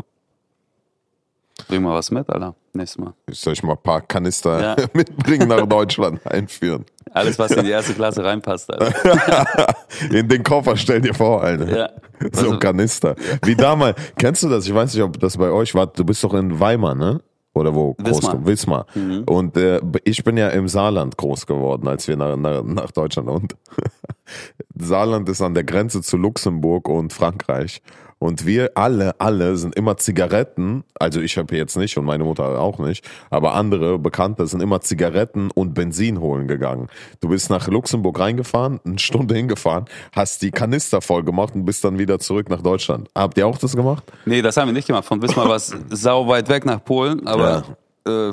[1.68, 2.54] Bring mal was mit, Alter.
[2.74, 3.14] Nächstes Mal.
[3.32, 4.86] Ich soll ich mal ein paar Kanister Ja.
[4.94, 6.86] mitbringen nach Deutschland einführen.
[7.12, 9.74] Alles, was in die erste Klasse reinpasst, Alter.
[10.12, 11.70] In den Koffer, stell dir vor, Alter.
[11.78, 11.90] Ja.
[12.34, 13.16] So Also- ein Kanister.
[13.44, 14.68] Wie damals, kennst du das?
[14.68, 15.88] Ich weiß nicht, ob das bei euch war.
[15.88, 17.22] Du bist doch in Weimar, ne?
[17.54, 17.94] Oder wo?
[17.94, 18.36] Groß Wismar.
[18.36, 18.46] Mhm.
[18.46, 18.86] Wismar.
[19.30, 23.30] Und äh, ich bin ja im Saarland groß geworden, als wir nach, nach, nach Deutschland
[23.30, 23.56] und
[24.78, 27.82] Saarland ist an der Grenze zu Luxemburg und Frankreich.
[28.18, 32.60] Und wir alle, alle sind immer Zigaretten, also ich habe jetzt nicht und meine Mutter
[32.60, 36.88] auch nicht, aber andere Bekannte sind immer Zigaretten und Benzin holen gegangen.
[37.20, 41.84] Du bist nach Luxemburg reingefahren, eine Stunde hingefahren, hast die Kanister voll gemacht und bist
[41.84, 43.10] dann wieder zurück nach Deutschland.
[43.14, 44.04] Habt ihr auch das gemacht?
[44.26, 45.06] Nee, das haben wir nicht gemacht.
[45.06, 47.64] Von Wismar war es sau weit weg nach Polen, aber
[48.08, 48.32] äh,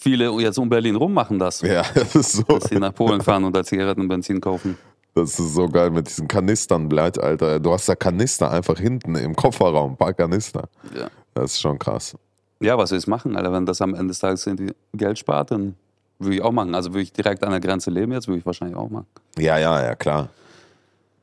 [0.00, 1.60] viele jetzt um Berlin rum machen das.
[1.62, 2.42] Ja, das ist so.
[2.42, 4.76] Dass sie nach Polen fahren und da Zigaretten und Benzin kaufen.
[5.14, 7.60] Das ist so geil mit diesen Kanistern, bleibt, Alter.
[7.60, 10.68] Du hast da Kanister einfach hinten im Kofferraum, ein paar Kanister.
[10.94, 11.08] Ja.
[11.34, 12.16] Das ist schon krass.
[12.60, 13.52] Ja, was soll ich machen, Alter?
[13.52, 14.48] Wenn das am Ende des Tages
[14.94, 15.74] Geld spart, dann
[16.18, 16.74] würde ich auch machen.
[16.74, 19.06] Also würde ich direkt an der Grenze leben jetzt, würde ich wahrscheinlich auch machen.
[19.38, 20.28] Ja, ja, ja, klar.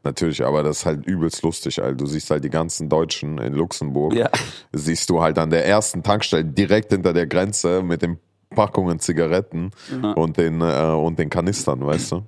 [0.03, 1.95] Natürlich, aber das ist halt übelst lustig, Alter.
[1.95, 4.13] Du siehst halt die ganzen Deutschen in Luxemburg.
[4.13, 4.29] Ja.
[4.71, 8.17] Siehst du halt an der ersten Tankstelle direkt hinter der Grenze mit den
[8.49, 9.71] Packungen Zigaretten
[10.15, 12.23] und, den, äh, und den Kanistern, weißt du?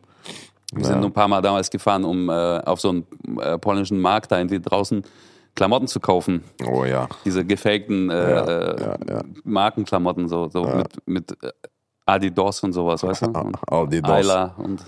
[0.71, 3.05] Wir sind nur ein paar Mal damals gefahren, um äh, auf so einen
[3.39, 5.03] äh, polnischen Markt da irgendwie draußen
[5.55, 6.43] Klamotten zu kaufen.
[6.65, 7.09] Oh ja.
[7.25, 9.21] Diese gefakten äh, Ja, äh, ja, ja.
[9.43, 11.51] Markenklamotten, so, so mit, mit äh,
[12.05, 13.33] Adidas und sowas, weißt du?
[13.67, 14.09] Adidas.
[14.09, 14.81] Ayla und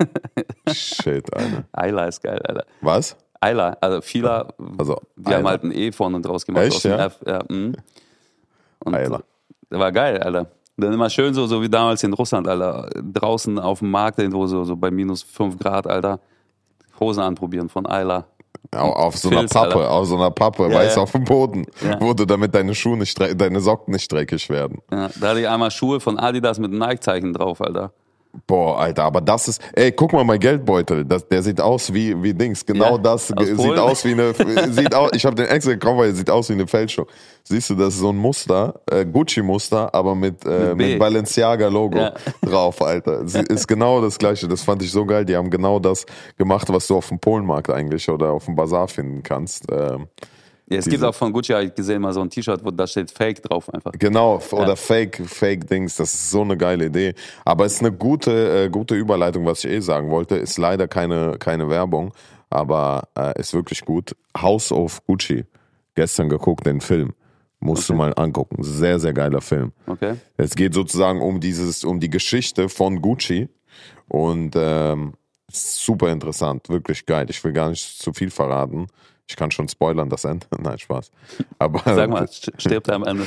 [0.72, 1.64] Shit, Alter.
[1.72, 2.64] Ayla ist geil, Alter.
[2.80, 3.16] Was?
[3.40, 6.64] Ayla, also Fila, Also, die haben halt ein E vorne draus gemacht.
[6.64, 7.06] Echt, aus dem ja?
[7.06, 7.74] F, ja mhm.
[8.80, 9.22] Und Ayla.
[9.68, 10.46] Das war geil, Alter.
[10.80, 12.88] Dann immer schön so, so wie damals in Russland, Alter.
[13.02, 16.20] Draußen auf dem Markt irgendwo so, so bei minus 5 Grad, Alter.
[16.98, 18.24] Hosen anprobieren von Ayla.
[18.74, 19.90] Au- Auf so einer Pappe, Alter.
[19.90, 21.02] auf so einer Pappe, Ja, weiß ja.
[21.02, 21.98] auf dem Boden, Ja.
[22.00, 24.78] wo du damit deine Schuhe nicht, deine Socken nicht dreckig werden.
[24.92, 27.92] Ja, da hatte ich einmal Schuhe von Adidas mit Nike-Zeichen drauf, Alter.
[28.46, 32.20] Boah, Alter, aber das ist, ey, guck mal, mein Geldbeutel, das, der sieht aus wie,
[32.22, 33.78] wie Dings, genau Ja, das, aus sieht Polen.
[33.78, 34.32] aus wie eine,
[34.72, 37.06] sieht aus, ich habe den extra gekauft, weil er sieht aus wie eine Fälschung.
[37.42, 41.98] Siehst du, das ist so ein Muster, äh, Gucci-Muster, aber mit, äh, Mit mit Balenciaga-Logo
[41.98, 42.14] Ja.
[42.42, 43.26] drauf, Alter.
[43.26, 46.06] Sie, ist genau das gleiche, das fand ich so geil, die haben genau das
[46.38, 49.64] gemacht, was du auf dem Polenmarkt eigentlich oder auf dem Bazar finden kannst.
[49.72, 50.06] Ähm,
[50.70, 52.86] Ja, es gibt auch von Gucci, habe ich gesehen, mal so ein T-Shirt, wo da
[52.86, 53.90] steht Fake drauf einfach.
[53.98, 57.14] Genau, oder Fake, Fake Dings, das ist so eine geile Idee.
[57.44, 60.36] Aber es ist eine gute, äh, gute Überleitung, was ich eh sagen wollte.
[60.36, 62.12] Ist leider keine, keine Werbung,
[62.50, 64.14] aber äh, ist wirklich gut.
[64.40, 65.44] House of Gucci.
[65.96, 67.14] Gestern geguckt, den Film.
[67.58, 68.62] Musst du mal angucken.
[68.62, 69.72] Sehr, sehr geiler Film.
[69.88, 70.14] Okay?
[70.36, 73.48] Es geht sozusagen um dieses, um die Geschichte von Gucci
[74.08, 75.14] und ähm,
[75.50, 77.26] super interessant, wirklich geil.
[77.28, 78.86] Ich will gar nicht zu viel verraten.
[79.30, 80.44] Ich kann schon spoilern, das Ende.
[80.58, 81.12] Nein, Spaß.
[81.60, 83.26] Aber Sag mal, st- stirbt er am Ende.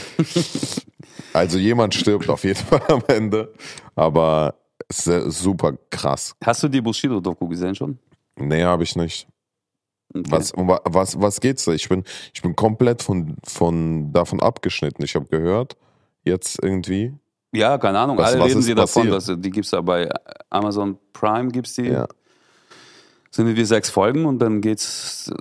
[1.32, 3.54] Also jemand stirbt auf jeden Fall am Ende,
[3.96, 4.56] aber
[4.90, 6.36] es super krass.
[6.44, 7.98] Hast du die Bushido-Doku gesehen schon?
[8.36, 9.28] Nee, habe ich nicht.
[10.14, 10.26] Okay.
[10.30, 11.72] Was, um wa- was, was geht's da?
[11.72, 15.04] Ich bin, ich bin komplett von, von davon abgeschnitten.
[15.06, 15.78] Ich habe gehört,
[16.24, 17.14] jetzt irgendwie.
[17.54, 18.18] Ja, keine Ahnung.
[18.18, 19.30] Was- Alle was reden sie davon, passiert?
[19.38, 20.10] dass die gibt's da bei
[20.50, 21.84] Amazon Prime gibt's die.
[21.88, 22.08] Ja.
[23.36, 25.32] Sind irgendwie sechs Folgen und dann geht's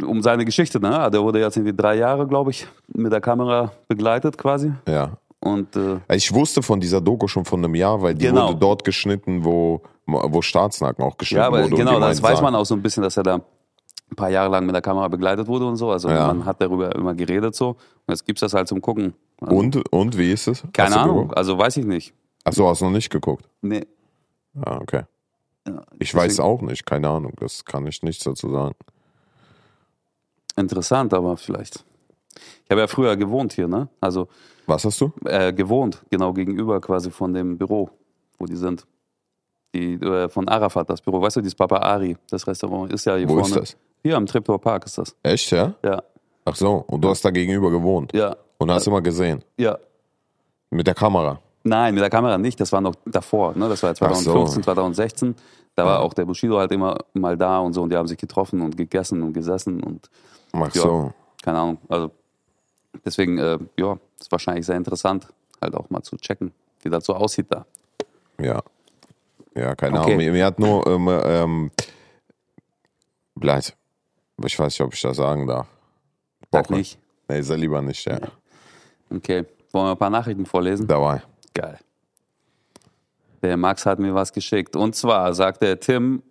[0.00, 0.78] äh, um seine Geschichte.
[0.78, 1.10] Ne?
[1.10, 4.72] Der wurde jetzt irgendwie drei Jahre, glaube ich, mit der Kamera begleitet quasi.
[4.86, 5.16] Ja.
[5.40, 8.48] Und äh, Ich wusste von dieser Doku schon von einem Jahr, weil die Genau.
[8.50, 11.74] wurde dort geschnitten, wo, wo Staatsnacken auch geschnitten ja, aber wurde.
[11.76, 14.64] genau, das weiß man auch so ein bisschen, dass er da ein paar Jahre lang
[14.66, 15.90] mit der Kamera begleitet wurde und so.
[15.90, 16.28] Also Ja.
[16.28, 17.70] man hat darüber immer geredet so.
[17.70, 17.76] Und
[18.10, 19.14] jetzt gibt's das halt zum Gucken.
[19.40, 20.62] Also, Und, und wie ist es?
[20.72, 22.14] Keine Ahnung, also weiß ich nicht.
[22.44, 23.48] Achso, hast du noch nicht geguckt?
[23.62, 23.86] Nee.
[24.62, 25.02] Ah, okay.
[25.66, 27.32] Ja, Ich weiß auch nicht, keine Ahnung.
[27.38, 28.74] Das kann ich nichts dazu sagen.
[30.56, 31.84] Interessant, aber vielleicht.
[32.64, 33.88] Ich habe ja früher gewohnt hier, ne?
[34.00, 34.28] Also
[34.66, 35.12] Was hast du?
[35.24, 37.90] äh, gewohnt, genau gegenüber quasi von dem Büro,
[38.38, 38.86] wo die sind.
[39.74, 41.20] Die, äh, von Arafat, das Büro.
[41.20, 43.46] Weißt du, dieses Papa Ari, das Restaurant ist ja hier Wo vorne.
[43.48, 43.76] ist das?
[44.02, 45.14] Hier am Treptower Park ist das.
[45.22, 45.74] Echt, ja?
[45.84, 46.02] Ja,
[46.44, 49.44] Ach so, und du hast da gegenüber gewohnt ja, und hast immer gesehen.
[49.58, 49.78] ja.
[50.72, 51.40] Mit der Kamera.
[51.62, 53.68] Nein, mit der Kamera nicht, das war noch davor, ne?
[53.68, 54.22] Das war ja Ach so.
[54.32, 55.34] 2015, 2016.
[55.76, 58.18] Da war auch der Bushido halt immer mal da und so und die haben sich
[58.18, 60.10] getroffen und gegessen und gesessen und
[60.52, 60.82] Ach Ja.
[60.82, 61.12] so.
[61.42, 61.78] keine Ahnung.
[61.88, 62.10] Also
[63.04, 65.28] deswegen, äh, ja, ist wahrscheinlich sehr interessant,
[65.60, 67.64] halt auch mal zu checken, wie das so aussieht da.
[68.40, 68.62] Ja.
[69.54, 70.14] Ja, keine Okay.
[70.14, 70.32] Ahnung.
[70.32, 71.70] Mir, hat nur, ähm, ähm,
[73.34, 73.74] Bleit.
[74.44, 75.66] Ich weiß nicht, ob ich das sagen darf.
[76.52, 76.98] Sag nicht.
[77.28, 78.18] Nee, sehr lieber nicht, ja.
[79.14, 79.44] Okay.
[79.72, 80.86] Wollen wir ein paar Nachrichten vorlesen?
[80.88, 81.22] Dabei.
[81.60, 81.78] Geil.
[83.42, 84.76] Der Max hat mir was geschickt.
[84.76, 86.22] Und zwar sagt der Tim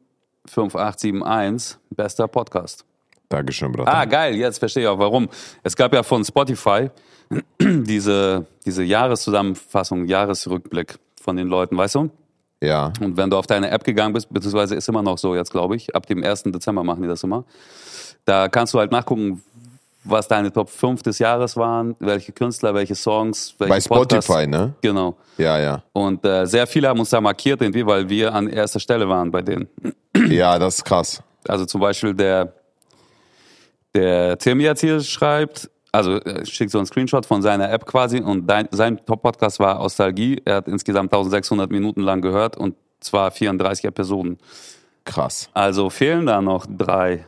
[0.48, 2.84] 5871, bester Podcast.
[3.30, 3.94] Dankeschön, Bruder.
[3.94, 5.30] Ah, geil, jetzt verstehe ich auch warum.
[5.62, 6.90] Es gab ja von Spotify
[7.62, 12.10] diese, diese Jahreszusammenfassung, Jahresrückblick von den Leuten, weißt du?
[12.62, 12.92] Ja.
[13.00, 15.76] Und wenn du auf deine App gegangen bist, beziehungsweise ist immer noch so jetzt, glaube
[15.76, 16.44] ich, ab dem 1.
[16.46, 17.44] Dezember machen die das immer,
[18.26, 19.44] da kannst du halt nachgucken,
[20.04, 24.74] was deine Top 5 des Jahres waren, welche Künstler, welche Songs, welche Bei Spotify, ne?
[24.82, 25.18] Genau.
[25.38, 25.84] Ja, ja.
[25.94, 29.32] Und äh, sehr viele haben uns da markiert, irgendwie, weil wir an erster Stelle waren
[29.32, 29.68] bei denen.
[30.28, 31.22] Ja, das ist krass.
[31.48, 32.54] Also zum Beispiel der,
[33.94, 38.20] der Tim jetzt hier schreibt, also äh, schickt so einen Screenshot von seiner App quasi
[38.20, 40.42] und dein, sein Top-Podcast war Nostalgie.
[40.46, 44.38] Er hat insgesamt 1600 Minuten lang gehört und zwar 34 Episoden.
[45.06, 45.50] Krass.
[45.54, 47.26] Also fehlen da noch drei.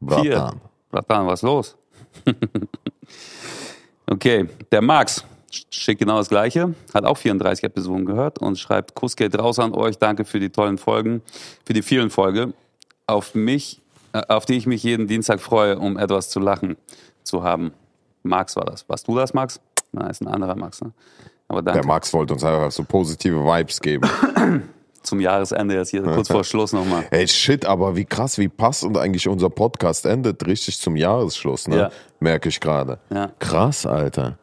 [0.00, 0.36] Vier.
[0.36, 0.60] Bratan.
[0.96, 1.76] Bratan, was los?
[4.06, 5.24] okay, der Max
[5.70, 9.74] schickt genau das Gleiche, hat auch 34 Episoden gehört und schreibt, Kuss geht raus an
[9.74, 11.20] euch, danke für die tollen Folgen,
[11.66, 12.54] für die vielen Folgen,
[13.06, 13.82] auf mich,
[14.14, 16.76] äh, auf die ich mich jeden Dienstag freue, um etwas zu lachen
[17.22, 17.72] zu haben.
[18.22, 18.88] Max war das.
[18.88, 19.60] Warst du das, Max?
[19.92, 20.80] Nein, ist ein anderer Max.
[20.80, 20.92] Ne?
[21.48, 21.82] Aber danke.
[21.82, 24.08] Der Max wollte uns einfach so positive Vibes geben.
[25.06, 27.04] Zum Jahresende jetzt hier kurz vor Schluss nochmal.
[27.10, 31.76] Ey, shit, aber wie krass, wie passend eigentlich unser Podcast endet, richtig zum Jahresschluss, ne?
[31.76, 31.90] Ja.
[32.18, 32.98] Merke ich gerade.
[33.10, 33.30] Ja.
[33.38, 34.38] Krass, Alter.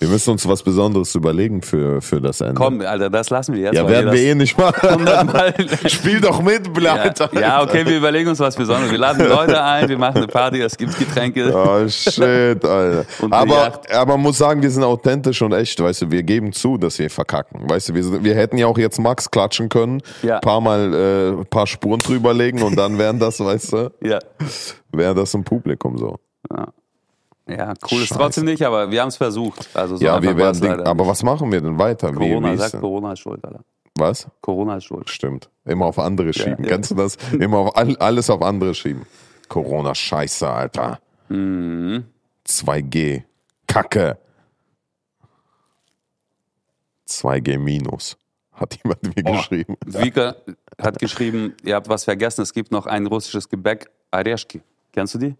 [0.00, 2.54] Wir müssen uns was Besonderes überlegen für, für das Ende.
[2.54, 3.74] Komm, Alter, das lassen wir jetzt.
[3.74, 5.06] ja, werden wir eh nicht machen.
[5.88, 7.18] Spiel doch mit, bleibt.
[7.18, 8.90] Ja, ja, okay, wir überlegen uns was Besonderes.
[8.92, 11.52] Wir laden Leute ein, wir machen eine Party, es gibt Getränke.
[11.52, 13.04] Oh shit, Alter.
[13.30, 16.78] Aber, aber man muss sagen, wir sind authentisch und echt, weißt du, wir geben zu,
[16.78, 17.68] dass wir verkacken.
[17.68, 20.38] Weißt du, wir, wir hätten ja auch jetzt Max klatschen können, Ja.
[20.40, 20.94] paar Mal
[21.40, 24.18] äh, paar Spuren drüberlegen und dann wären das, weißt du, Ja.
[24.92, 26.16] wäre das im Publikum so.
[26.54, 26.68] Ja,
[27.48, 29.68] cool ist trotzdem nicht, aber wir haben es versucht.
[29.74, 32.12] Also so ja, wir werden Ding, aber was machen wir denn weiter?
[32.12, 32.80] Corona, wie sagt?
[32.80, 33.60] Corona ist schuld, Alter.
[33.96, 34.28] Was?
[34.40, 35.08] Corona ist schuld.
[35.10, 35.50] Stimmt.
[35.64, 36.62] Immer auf andere schieben.
[36.62, 36.70] ja.
[36.70, 37.16] Kennst du das?
[37.32, 39.06] Immer auf all, alles auf andere schieben.
[39.48, 41.00] Corona Scheiße, Alter.
[41.28, 42.04] Mhm.
[42.46, 43.22] 2G.
[43.66, 44.18] Kacke.
[47.08, 48.16] 2G minus.
[48.52, 49.76] Hat jemand mir geschrieben.
[49.86, 50.36] Vika
[50.80, 54.62] hat geschrieben, ihr habt was vergessen, es gibt noch ein russisches Gebäck, Areshki.
[54.92, 55.34] Kennst du die?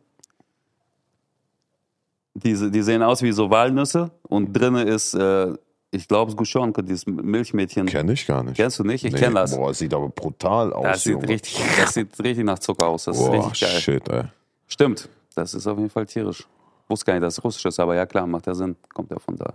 [2.44, 5.53] Diese, die sehen aus wie so Walnüsse und drinnen ist, äh,
[5.90, 7.87] ich glaube, Guschonka, dieses Milchmädchen.
[7.87, 8.57] Kenn ich gar nicht.
[8.57, 9.05] Kennst du nicht?
[9.05, 9.57] Ich Nee, kenn das.
[9.57, 10.85] Boah, sieht aber brutal aus.
[10.85, 13.05] Das sieht, richtig, das sieht richtig nach Zucker aus.
[13.05, 13.81] Das ist Boah, richtig geil.
[13.81, 14.24] shit, ey.
[14.66, 16.46] Stimmt, das ist auf jeden Fall tierisch.
[16.88, 18.77] Wusste gar nicht, dass es russisch ist, aber ja klar, macht ja Sinn.
[18.92, 19.55] Kommt ja von da.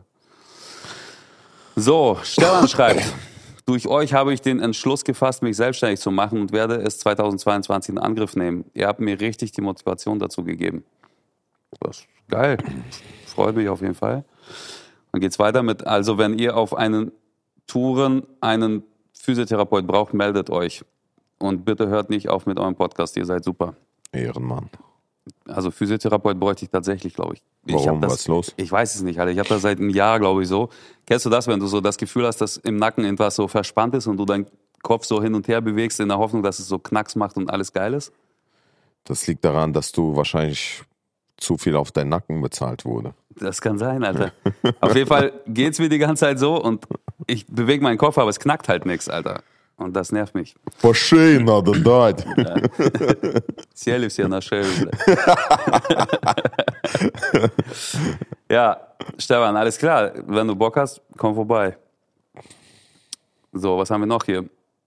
[1.75, 3.03] So, Stefan schreibt,
[3.65, 7.95] durch euch habe ich den Entschluss gefasst, mich selbstständig zu machen und werde es 2022
[7.95, 8.65] in Angriff nehmen.
[8.73, 10.83] Ihr habt mir richtig die Motivation dazu gegeben.
[11.79, 12.57] Das ist geil.
[13.25, 14.23] Freut mich auf jeden Fall.
[15.12, 17.12] Dann geht's weiter mit, also wenn ihr auf einen
[17.67, 18.83] Touren einen
[19.13, 20.83] Physiotherapeut braucht, meldet euch.
[21.38, 23.75] Und bitte hört nicht auf mit eurem Podcast, ihr seid super.
[24.12, 24.69] Ehrenmann.
[25.47, 27.43] Also Physiotherapeut bräuchte ich tatsächlich, glaube ich.
[27.65, 27.95] ich Warum?
[27.95, 28.53] hab das, Was ist los?
[28.57, 29.31] Ich weiß es nicht, Alter.
[29.31, 30.69] Ich habe das seit einem Jahr, glaube ich, so.
[31.05, 33.95] Kennst du das, wenn du so das Gefühl hast, dass im Nacken etwas so verspannt
[33.95, 34.47] ist und du deinen
[34.81, 37.49] Kopf so hin und her bewegst in der Hoffnung, dass es so Knacks macht und
[37.49, 38.12] alles geil ist?
[39.05, 40.83] Das liegt daran, dass du wahrscheinlich
[41.42, 43.14] zu viel auf deinen Nacken bezahlt wurde.
[43.37, 44.32] Das kann sein, Alter.
[44.80, 46.87] Auf jeden Fall geht's mir die ganze Zeit so und
[47.26, 49.42] ich bewege meinen Kopf, aber es knackt halt nichts, Alter.
[49.76, 50.56] Und das nervt mich.
[50.82, 52.26] Пошли надо дать.
[53.74, 54.66] Сели все на шею.
[54.80, 54.90] бля.
[58.50, 58.80] ja,
[59.18, 60.12] Stefan, alles klar.
[60.26, 61.76] Wenn du Bock hast, komm vorbei.
[63.52, 64.44] So, was haben wir noch hier?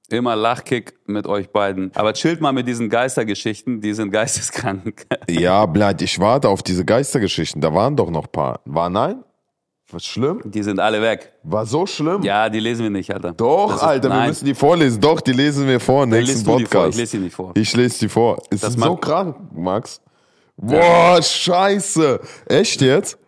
[0.09, 1.90] Immer Lachkick mit euch beiden.
[1.97, 5.05] Aber chillt mal mit diesen Geistergeschichten, die sind geisteskrank.
[5.29, 7.61] Ja, blöd, ich warte auf diese Geistergeschichten.
[7.61, 8.61] Da waren doch noch ein paar.
[8.64, 9.25] War nein?
[9.90, 10.40] Was schlimm?
[10.45, 11.33] Die sind alle weg.
[11.42, 12.23] War so schlimm?
[12.23, 13.33] Ja, die lesen wir nicht, Alter.
[13.33, 15.01] Doch, ist- Alter, wir nein, müssen die vorlesen.
[15.01, 16.90] Doch, die lesen wir vor nächsten die vor, Podcast.
[16.90, 17.53] ich lese die nicht vor.
[17.57, 18.42] Ich lese die vor.
[18.51, 20.01] Ist Das so krank, Max?
[20.57, 22.21] Boah, scheiße.
[22.49, 23.19] Echt jetzt?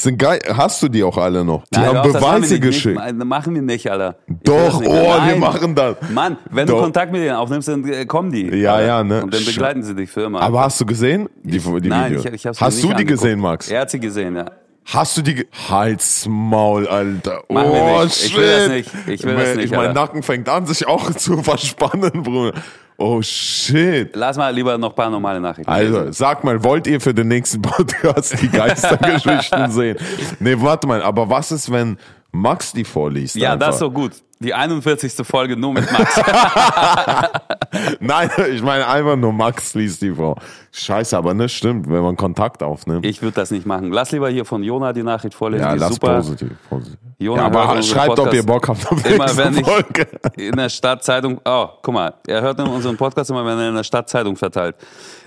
[0.00, 0.38] Sind geil.
[0.48, 1.64] Hast du die auch alle noch?
[1.74, 3.00] Die Nein, haben wir Beweise nicht, geschickt.
[3.04, 4.16] Nicht, machen wir nicht, Alter.
[4.28, 4.88] Ich Doch, nicht.
[4.88, 5.40] oh, wir Nein.
[5.40, 5.96] machen das.
[6.12, 6.76] Mann, wenn Doch.
[6.76, 8.46] du Kontakt mit denen aufnimmst, dann äh, kommen die.
[8.46, 8.86] Ja, Alter.
[8.86, 9.24] ja, ne?
[9.24, 10.40] Und dann begleiten sie dich für immer.
[10.40, 11.28] Aber hast du gesehen?
[11.42, 12.24] Die, die Nein, Videos?
[12.26, 13.22] ich, ich hab's Hast du die angeguckt.
[13.22, 13.68] gesehen, Max?
[13.68, 14.46] Er hat sie gesehen, ja.
[14.84, 15.34] Hast du die.
[15.34, 17.42] Ge Halt's Maul, Alter.
[17.48, 18.14] Wir oh, nicht.
[18.14, 18.30] shit.
[18.30, 18.90] Ich will das nicht.
[19.08, 19.92] Ich will das nicht, Mein Alter.
[19.94, 22.52] Nacken fängt an, sich auch zu verspannen, Bruder.
[23.00, 24.10] Oh, shit.
[24.16, 25.70] Lass mal lieber noch ein paar normale Nachrichten.
[25.70, 29.96] Also, sag mal, wollt ihr für den nächsten Podcast die Geistergeschichten sehen?
[30.40, 31.96] Nee, warte mal, aber was ist, wenn
[32.32, 33.36] Max die vorliest?
[33.36, 33.68] ja, einfach?
[33.68, 34.12] das ist so gut.
[34.40, 35.26] Die 41.
[35.26, 36.20] Folge nur mit Max.
[38.00, 40.36] Nein, ich meine einfach nur Max liest die vor.
[40.70, 43.04] Scheiße, aber ne, stimmt, wenn man Kontakt aufnimmt.
[43.04, 43.90] Ich würde das nicht machen.
[43.90, 45.64] Lass lieber hier von Jona die Nachricht vorlesen.
[45.64, 46.16] ja, die lass super.
[46.16, 46.52] positiv.
[46.68, 46.98] positiv.
[47.18, 50.06] Jona ja, aber schreibt, ob Podcast ihr Bock habt auf Immer nächste wenn ich Folge.
[50.36, 53.74] in der Stadtzeitung, oh, guck mal, er hört in unseren Podcast immer, wenn er in
[53.74, 54.76] der Stadtzeitung verteilt.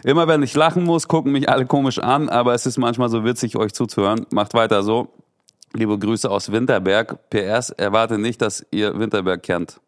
[0.06, 3.26] Immer wenn ich lachen muss, gucken mich alle komisch an, aber es ist manchmal so
[3.26, 4.26] witzig, euch zuzuhören.
[4.32, 5.10] Macht weiter so.
[5.74, 7.30] Liebe Grüße aus Winterberg.
[7.30, 9.80] PS, erwarte nicht, dass ihr Winterberg kennt.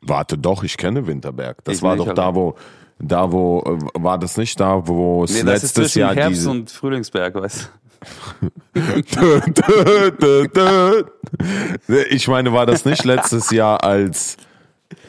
[0.00, 1.64] Warte doch, ich kenne Winterberg.
[1.64, 2.54] Das Ich war nicht, doch da, wo
[2.98, 6.14] Da wo, äh, war das nicht da, wo es Nee, das ist letztes zwischen Jahr
[6.14, 6.50] Herbst diese...
[6.50, 7.72] und Frühlingsberg, weißt
[12.10, 14.36] Ich meine, war das nicht letztes Jahr, als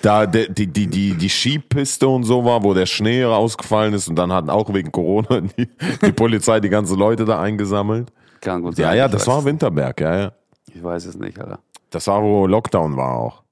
[0.01, 4.15] da die, die, die, die Skipiste und so war, wo der Schnee rausgefallen ist und
[4.15, 5.69] dann hatten auch wegen Corona die,
[6.03, 8.11] die Polizei die ganzen Leute da eingesammelt?
[8.42, 8.42] du?
[8.42, 8.84] Kann gut sein.
[8.86, 10.32] Ja, ja, ich das weiß, war Winterberg, ja, ja.
[10.72, 11.58] Ich weiß es nicht, Alter.
[11.90, 13.42] Das war, wo Lockdown war auch.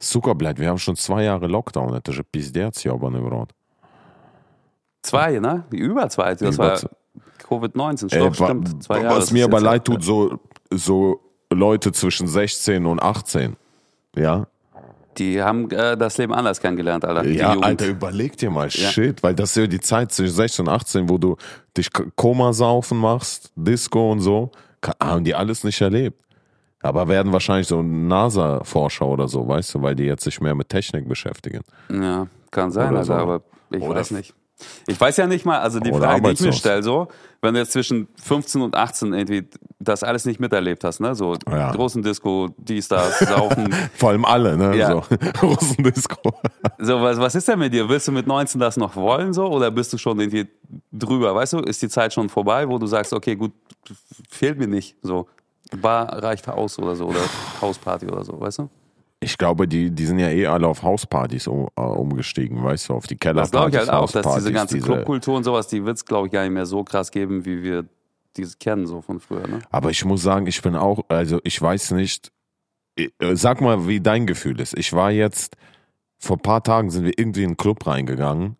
[0.00, 1.94] Сука, блядь, wir haben schon zwei Jahre Lockdown.
[1.94, 3.50] Это же пиздец, ебаный в рот.
[5.02, 5.64] Zwei, ne?
[5.70, 6.34] Über zwei.
[6.34, 6.88] Das Über war zwei.
[7.48, 8.12] Covid-19.
[8.12, 8.82] Ey, Stopp, wa- stimmt.
[8.82, 9.16] Zwei Jahre.
[9.16, 10.38] was das mir ist aber jetzt- leid tut, so,
[10.70, 13.56] so Leute zwischen 16 und 18.
[14.16, 14.46] Ja?
[15.17, 17.25] die haben äh, das Leben anders kennengelernt, Alter.
[17.25, 17.57] Ja.
[17.59, 21.09] Alter, überleg dir mal, shit, weil das ist ja die Zeit zwischen 16 und 18,
[21.09, 21.37] wo du
[21.77, 24.51] dich Komasaufen machst, Disco und so,
[25.01, 26.19] haben die alles nicht erlebt.
[26.81, 30.67] Aber werden wahrscheinlich so NASA-Forscher oder so, weißt du, weil die jetzt sich mehr mit
[30.67, 31.61] Technik beschäftigen.
[31.89, 33.13] Ja, kann sein, Oder Alter, so.
[33.13, 34.33] aber ich Oder weiß nicht.
[34.87, 37.07] Ich weiß ja nicht mal, also die Oder Frage, die ich mir stelle, so,
[37.41, 39.47] wenn du jetzt zwischen 15 und 18 irgendwie
[39.79, 41.71] das alles nicht miterlebt hast, ne, so Ja.
[41.71, 44.75] großen Disco, dies, das, Saufen, Vor allem alle, ne?
[44.77, 44.89] Ja.
[44.91, 45.03] So,
[45.47, 46.33] Russendisco.
[46.79, 47.87] so, was, was ist denn mit dir?
[47.87, 50.47] Willst du mit 19 das noch wollen, so, oder bist du schon irgendwie
[50.91, 53.51] drüber, weißt du, ist die Zeit schon vorbei, wo du sagst, okay, gut,
[54.29, 55.27] fehlt mir nicht, so,
[55.81, 57.21] Bar reicht aus oder so, oder
[57.61, 58.69] Hausparty oder so, weißt du?
[59.23, 62.93] Ich glaube, die, die sind ja eh alle auf Hauspartys um, äh, umgestiegen, weißt du,
[62.93, 65.85] auf die Das glaube Kellerpartys, ich halt auch, dass diese ganze Clubkultur und sowas, die
[65.85, 67.85] wird es, glaube ich, gar nicht mehr so krass geben, wie wir
[68.35, 69.59] diese kennen, so von früher, ne?
[69.71, 72.31] Aber ich muss sagen, ich bin auch, also ich weiß nicht,
[72.97, 74.77] äh, sag mal, wie dein Gefühl ist.
[74.77, 75.55] Ich war jetzt,
[76.17, 78.57] vor ein paar Tagen sind wir irgendwie in einen Club reingegangen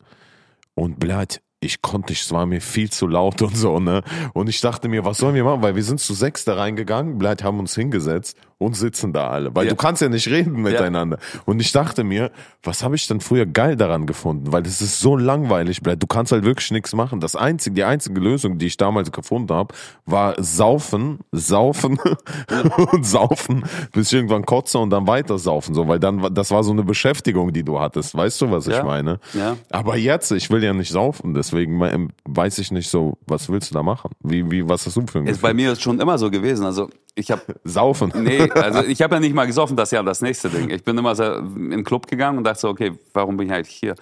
[0.76, 4.04] und blöd, ich konnte nicht, es war mir viel zu laut und so, ne?
[4.34, 5.62] Und ich dachte mir, was sollen wir machen?
[5.62, 9.54] Weil wir sind zu sechs da reingegangen, blöd, haben uns hingesetzt und sitzen da alle.
[9.56, 9.72] Weil Ja.
[9.72, 11.18] du kannst ja nicht reden miteinander.
[11.46, 12.32] Und ich dachte mir,
[12.64, 14.52] was habe ich denn früher geil daran gefunden?
[14.52, 15.82] Weil das ist so langweilig.
[15.82, 17.20] Du kannst halt wirklich nichts machen.
[17.20, 19.74] Das einzige, die einzige Lösung, die ich damals gefunden habe,
[20.06, 22.00] war saufen, saufen
[22.92, 25.74] und saufen, bis ich irgendwann kotze und dann weiter saufen.
[25.76, 28.16] So, weil dann, das war so eine Beschäftigung, die du hattest.
[28.16, 28.84] Weißt du, was ich Ja.
[28.84, 29.20] meine?
[29.34, 29.58] Ja.
[29.70, 33.72] Aber jetzt, ich will ja nicht saufen, deswegen me- weiß ich nicht so, was willst
[33.72, 34.12] du da machen?
[34.22, 35.70] Wie, wie, was hast du für ein Ist bei Gefühl?
[35.70, 36.66] mir schon immer so gewesen.
[36.66, 38.12] Also ich habe Saufen.
[38.16, 40.70] nee, also ich habe ja nicht mal gesoffen, das ist ja das nächste Ding.
[40.70, 43.54] Ich bin immer so in den Club gegangen und dachte so, okay, warum bin ich
[43.54, 43.96] eigentlich hier?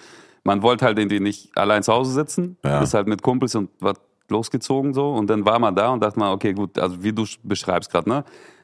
[0.43, 2.81] Man wollte halt irgendwie nicht allein zu Hause sitzen, Ja.
[2.81, 3.95] ist halt mit Kumpels und was
[4.29, 7.25] losgezogen so und dann war man da und dachte man, okay, gut, also wie du
[7.43, 8.23] beschreibst gerade, ne?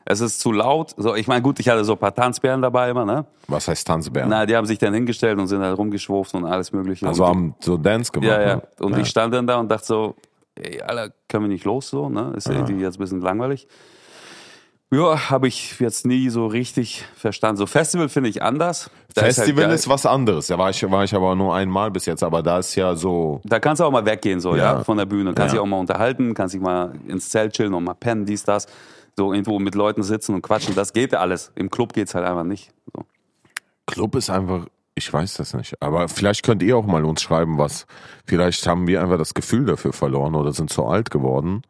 [0.10, 0.94] Es ist zu laut.
[0.96, 3.26] So, ich meine, gut, ich hatte so ein paar Tanzbären dabei immer, ne?
[3.50, 4.26] Was heißt Tanzbär?
[4.26, 7.06] Na, die haben sich dann hingestellt und sind halt rumgeschwurft und alles mögliche.
[7.06, 8.30] also und haben so Dance gemacht.
[8.30, 8.56] ja, ja.
[8.56, 8.62] ne?
[8.80, 9.00] Und ja.
[9.00, 10.16] ich stand dann da und dachte so,
[10.56, 12.32] ey, Alter, können wir nicht los so, ne?
[12.38, 13.68] Ist irgendwie jetzt ein bisschen langweilig.
[14.94, 17.58] Ja, habe ich jetzt nie so richtig verstanden.
[17.58, 18.90] So Festival finde ich anders.
[19.14, 20.48] Da Festival halt ist, was anderes.
[20.48, 23.42] Da war ich, war ich aber nur einmal bis jetzt, aber da ist ja so.
[23.44, 24.84] Da kannst du auch mal weggehen, so, ja, Ja.
[24.86, 25.34] von der Bühne.
[25.34, 25.60] Kannst Ja.
[25.60, 28.68] dich auch mal unterhalten, kannst dich mal ins Zelt chillen und mal pennen, dies, das.
[29.18, 30.74] So irgendwo mit Leuten sitzen und quatschen.
[30.76, 31.52] Das geht ja alles.
[31.56, 32.72] Im Club geht's halt einfach nicht.
[32.96, 33.04] So.
[33.88, 35.74] Club ist einfach, ich weiß das nicht.
[35.82, 37.88] Aber vielleicht könnt ihr auch mal uns schreiben, was.
[38.26, 41.64] Vielleicht haben wir einfach das Gefühl dafür verloren oder sind zu alt geworden.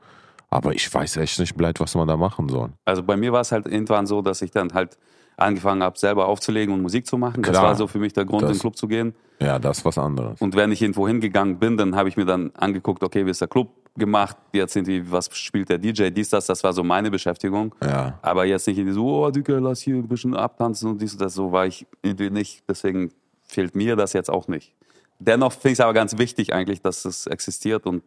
[0.49, 2.69] Aber ich weiß echt nicht, bleibt, was man da machen soll.
[2.85, 4.97] Also bei mir war es halt irgendwann so, dass ich dann halt
[5.35, 7.43] angefangen habe, selber aufzulegen und Musik zu machen.
[7.43, 7.63] Das Klar.
[7.63, 9.13] war so für mich der Grund, Das- in den Club zu gehen.
[9.39, 10.41] Ja, das ist was anderes.
[10.41, 13.41] Und wenn ich irgendwo hingegangen bin, dann habe ich mir dann angeguckt, okay, wie ist
[13.41, 17.11] der Club gemacht, jetzt irgendwie, was spielt der DJ, dies, das, das war so meine
[17.11, 17.75] Beschäftigung.
[17.83, 18.17] Ja.
[18.23, 21.21] Aber jetzt nicht irgendwie so, oh, Digga, lass hier ein bisschen abtanzen und dies und
[21.21, 22.63] das, so war ich irgendwie nicht.
[22.67, 23.11] Deswegen
[23.43, 24.73] fehlt mir das jetzt auch nicht.
[25.19, 28.03] Dennoch finde ich es aber ganz wichtig eigentlich, dass es existiert und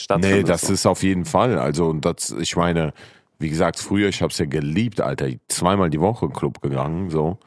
[0.00, 0.38] stattfindet.
[0.38, 0.72] Nee, das so.
[0.72, 1.58] ist auf jeden Fall.
[1.58, 2.92] Also, und das, ich meine,
[3.38, 5.28] wie gesagt, früher, ich habe es ja geliebt, Alter.
[5.48, 7.38] Zweimal die Woche im Club gegangen, so.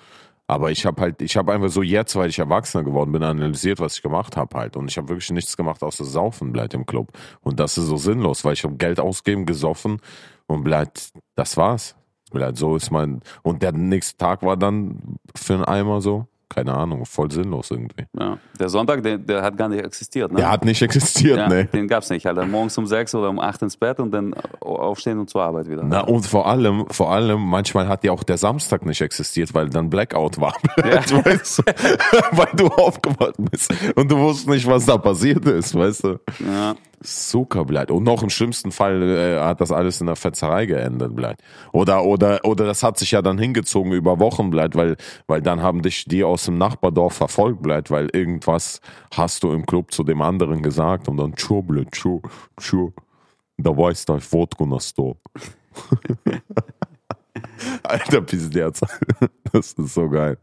[0.48, 3.80] Aber ich habe halt, ich habe einfach so jetzt, weil ich Erwachsener geworden bin, analysiert,
[3.80, 4.76] was ich gemacht habe halt.
[4.76, 7.12] Und ich habe wirklich nichts gemacht, außer saufen bleibt im Club.
[7.42, 10.00] Und das ist so sinnlos, weil ich habe Geld ausgeben, gesoffen
[10.48, 11.96] und bleibt, das war's.
[12.32, 16.74] Bleibt, so ist mein, und der nächste Tag war dann für einen Eimer so, keine
[16.74, 18.06] Ahnung, voll sinnlos irgendwie.
[18.18, 18.38] Ja.
[18.60, 20.32] Der Sonntag, der, der hat gar nicht existiert.
[20.32, 20.40] Ne?
[20.40, 21.66] Der hat nicht existiert, ja, ne.
[21.66, 22.26] Den gab's nicht.
[22.26, 25.44] Halt dann morgens um sechs oder um acht ins Bett und dann aufstehen und zur
[25.44, 25.84] Arbeit wieder.
[25.84, 29.70] Na, und vor allem, vor allem, manchmal hat ja auch der Samstag nicht existiert, weil
[29.70, 30.54] dann Blackout war.
[30.78, 31.64] weißt du?
[32.32, 36.20] weil du aufgewacht bist und du wusstest nicht, was da passiert ist, weißt du?
[36.40, 36.76] Ja.
[37.04, 37.92] Zucker bleibt.
[37.92, 41.42] Und noch im schlimmsten Fall äh, hat das alles in der Fetzerei geendet bleibt.
[41.72, 44.96] Oder, oder, oder das hat sich ja dann hingezogen über Wochen bleibt, weil,
[45.28, 48.82] weil dann haben dich die aus dem Nachbardorf verfolgt bleibt, weil irgendwas
[49.14, 52.22] hast du im Club zu dem anderen gesagt und dann tschu, blöd, tschu,
[52.60, 52.92] tschu.
[53.58, 54.78] Da weiß da Wodka na.
[57.84, 58.82] Alter Pizderz.
[59.52, 60.38] Das ist so geil.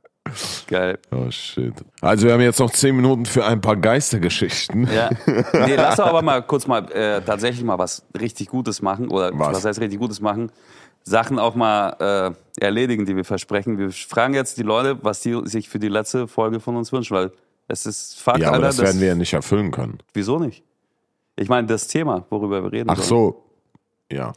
[0.66, 0.98] Geil.
[1.10, 1.74] Oh shit.
[2.00, 4.88] Also wir haben jetzt noch zehn Minuten für ein paar Geistergeschichten.
[4.92, 5.10] Ja.
[5.26, 9.08] Nee, lass doch aber mal kurz mal äh, tatsächlich mal was richtig Gutes machen.
[9.08, 9.56] Oder Was?
[9.56, 10.52] was, heißt richtig Gutes machen?
[11.02, 13.78] Sachen auch mal äh, erledigen, die wir versprechen.
[13.78, 17.16] Wir fragen jetzt die Leute, was die sich für die letzte Folge von uns wünschen,
[17.16, 17.32] weil
[17.68, 18.66] es ist Fakt, Ja, aber Alter.
[18.68, 19.98] das werden wir ja nicht erfüllen können.
[20.12, 20.62] Wieso nicht?
[21.36, 23.08] Ich meine, das Thema, worüber wir reden Ach sollen.
[23.08, 23.44] so.
[24.12, 24.32] Ja.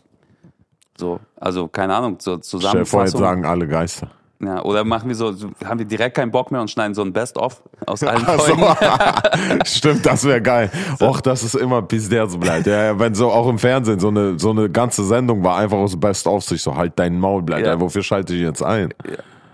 [0.97, 1.19] so.
[1.35, 4.09] Also, keine Ahnung, so Stell dir vor, jetzt sagen alle Geister.
[4.45, 7.01] Ja, oder machen wir so, so, haben wir direkt keinen Bock mehr und schneiden so
[7.01, 8.55] ein Best-of aus allen Ach so.
[8.55, 9.65] Folgen.
[9.65, 10.71] Stimmt, das wäre geil.
[11.01, 12.67] Och, dass es immer bis der so bleibt.
[12.67, 15.77] Ja, ja, wenn so auch im Fernsehen so eine, so eine ganze Sendung war, einfach
[15.77, 17.65] aus Best of sich so, halt dein Maul bleibt.
[17.65, 17.73] Ja.
[17.73, 17.79] Ja.
[17.79, 18.93] wofür schalte ich jetzt ein?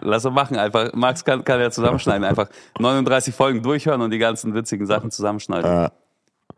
[0.01, 0.93] Lass uns machen, einfach.
[0.93, 2.47] Max kann, kann ja zusammenschneiden, einfach
[2.79, 5.69] 39 Folgen durchhören und die ganzen witzigen Sachen zusammenschneiden.
[5.69, 5.91] Ja.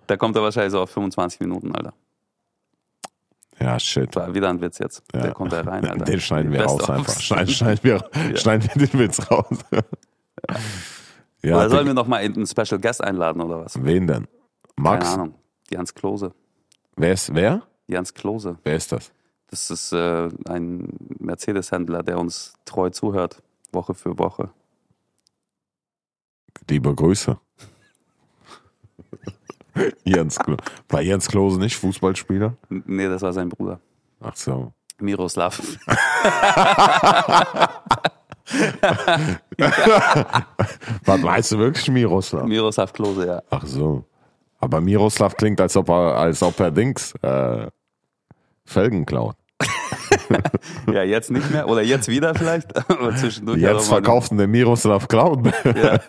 [0.08, 1.94] Da kommt er wahrscheinlich so auf 25 Minuten, Alter.
[3.62, 4.16] Ja, shit.
[4.16, 5.04] War wieder ein Witz jetzt.
[5.14, 5.22] Ja.
[5.22, 6.06] Der kommt da rein, Alter.
[6.06, 7.20] Den schneiden wir raus einfach.
[7.20, 9.58] Schneiden, schneiden, wir, schneiden wir den Witz raus.
[11.44, 13.84] ja, Oder sollen wir noch mal einen Special Guest einladen oder was?
[13.84, 14.28] wen denn?
[14.76, 15.06] Max?
[15.06, 15.36] Keine Ahnung.
[15.70, 16.34] Jans Klose.
[16.96, 17.62] Wer ist, wer?
[17.88, 18.58] Jans Klose.
[18.64, 19.12] Wer ist das?
[19.48, 20.88] Das ist äh, ein
[21.20, 24.50] Mercedes-Händler, der uns treu zuhört, Woche für Woche.
[26.70, 27.38] Liebe Grüße.
[30.04, 30.60] Jens Klose.
[30.90, 32.54] War Jens Klose nicht Fußballspieler?
[32.70, 33.80] Nee, das war sein Bruder.
[34.20, 34.74] Ach so.
[35.00, 35.60] Miroslav.
[41.06, 42.46] Was weißt du wirklich Miroslav?
[42.46, 43.42] Miroslav Klose, ja.
[43.50, 44.06] Ach so.
[44.60, 47.68] Aber Miroslav klingt, als ob er, als ob er Dings äh,
[48.66, 49.36] Felgen klaut.
[50.92, 51.68] Ja, jetzt nicht mehr.
[51.68, 52.76] Oder jetzt wieder vielleicht.
[52.90, 53.60] Aber zwischendurch.
[53.60, 55.52] Jetzt mal- verkauft der Miroslav Cloud.
[55.66, 56.00] Ja.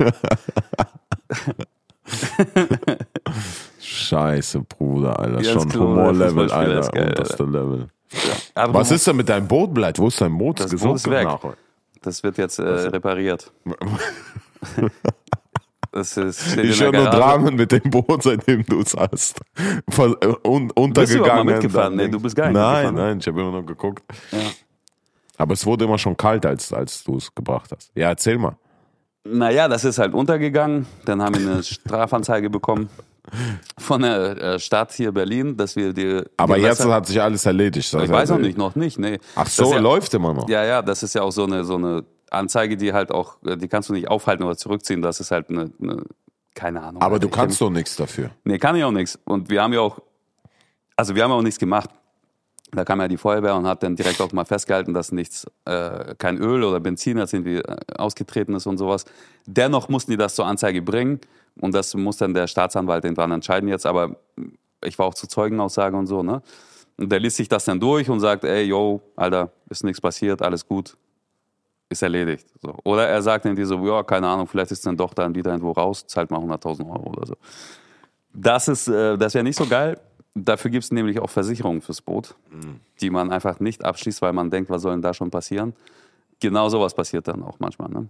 [3.81, 5.41] Scheiße, Bruder, Alter.
[5.41, 6.91] Jens Schon Humorlevel, Alter.
[6.91, 7.89] geil, unterste Level.
[8.55, 9.99] Aber Was ist denn mit deinem Boot, Bleit?
[9.99, 10.61] Wo ist dein Boot?
[10.61, 11.25] Das Boot ist weg.
[11.25, 11.55] nachher.
[12.03, 13.53] Das wird jetzt äh, repariert.
[15.95, 17.05] Das ist, Ich höre nur.
[17.11, 19.39] Dramen mit dem Boot, seitdem du es hast.
[19.91, 21.47] Ver äh, un Bist du untergegangen.
[21.47, 21.97] mitgefahren?
[21.97, 22.95] Nee, du bist gar nicht Nein, mitgefahren.
[22.95, 24.03] nein, ich habe immer nur geguckt.
[24.31, 24.39] Ja.
[25.37, 27.91] Aber es wurde immer schon kalt, als, als du es gebracht hast.
[27.95, 28.57] Ja, erzähl mal.
[29.25, 30.87] Naja, das ist halt untergegangen.
[31.05, 32.89] Dann haben wir eine Strafanzeige bekommen
[33.79, 36.23] von der äh, Stadt hier Berlin, dass wir die.
[36.37, 37.95] Aber die jetzt Gewässer- hat sich alles erledigt.
[37.95, 39.19] Ich weiß noch nicht, noch nicht, nee.
[39.37, 40.49] Ach so, ja, läuft immer noch.
[40.49, 43.57] Ja, ja, das ist ja auch so eine, so eine Anzeige, die halt auch, äh,
[43.57, 45.03] die kannst du nicht aufhalten oder zurückziehen.
[45.03, 46.03] Das ist halt eine, eine
[46.55, 47.01] keine Ahnung.
[47.01, 48.31] Aber du Ich kannst doch nichts dafür.
[48.45, 49.19] Nee, kann ich auch nichts.
[49.25, 50.01] Und wir haben ja auch,
[50.97, 51.91] also wir haben auch nichts gemacht.
[52.75, 56.15] Da kam ja die Feuerwehr und hat dann direkt auch mal festgehalten, dass nichts, äh,
[56.17, 59.05] kein Öl oder Benzin als irgendwie äh, ausgetreten ist und sowas.
[59.47, 61.21] Dennoch mussten die das zur Anzeige bringen
[61.61, 63.85] und das muss dann der Staatsanwalt irgendwann entscheiden jetzt.
[63.85, 64.17] Aber
[64.83, 66.43] ich war auch zu Zeugenaussage und so, ne?
[66.97, 70.43] Und der liest sich das dann durch und sagt, ey, yo, Alter, ist nichts passiert,
[70.43, 70.97] alles gut,
[71.89, 72.47] ist erledigt.
[72.61, 72.75] So.
[72.85, 75.51] Oder er sagt dann die so, ja, keine Ahnung, vielleicht ist dann doch dann wieder
[75.51, 77.35] irgendwo raus, zahlt mal 100.000 Euro oder so.
[78.35, 79.99] Das ist, äh, das wäre nicht so geil.
[80.35, 82.35] Dafür gibt es nämlich auch Versicherungen fürs Boot,
[83.01, 85.75] die man einfach nicht abschließt, weil man denkt, was soll denn da schon passieren?
[86.41, 87.91] Genau sowas passiert dann auch manchmal.
[87.91, 88.09] Ne?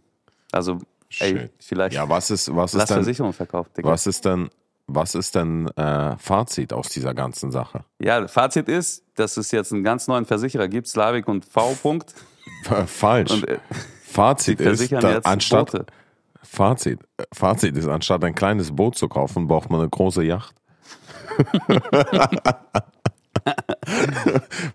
[0.52, 0.78] Also,
[1.18, 3.90] ey, vielleicht Ja, was ist, was lass ist denn, Versicherung verkauft, Digga.
[3.90, 4.50] was ist denn,
[4.86, 7.84] was ist denn äh, Fazit aus dieser ganzen Sache?
[7.98, 11.74] Ja, Fazit ist, dass es jetzt einen ganz neuen Versicherer gibt, Slavik und V.
[11.82, 12.14] Punkt.
[12.86, 13.32] Falsch.
[13.32, 13.58] Und äh,
[14.04, 15.86] Fazit ist, da, anstatt Boote.
[16.42, 20.54] Fazit, äh, Fazit ist, anstatt ein kleines Boot zu kaufen, braucht man eine große Yacht.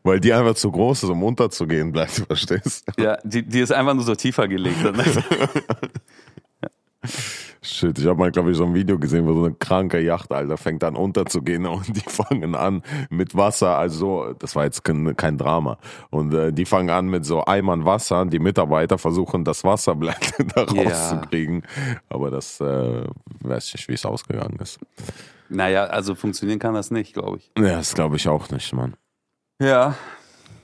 [0.03, 3.03] Weil die einfach zu groß ist, um unterzugehen, bleibt, verstehst du?
[3.03, 4.77] Ja, die, die ist einfach nur so tiefer gelegt.
[7.61, 10.31] Shit, ich habe mal, glaube ich, so ein Video gesehen, wo so eine kranke Yacht,
[10.31, 14.83] Alter, fängt an unterzugehen und die fangen an mit Wasser, also so, das war jetzt
[14.83, 15.77] kein, kein Drama.
[16.09, 20.65] Und äh, die fangen an mit so Eimern Wasser, die Mitarbeiter versuchen das Wasserblatt da
[20.73, 20.83] Ja.
[20.83, 21.63] rauszukriegen.
[22.09, 23.03] Aber das äh,
[23.41, 24.79] weiß ich nicht, wie es ausgegangen ist.
[25.49, 27.51] Naja, also funktionieren kann das nicht, glaube ich.
[27.57, 28.95] Ja, das glaube ich auch nicht, Mann.
[29.61, 29.95] Ja.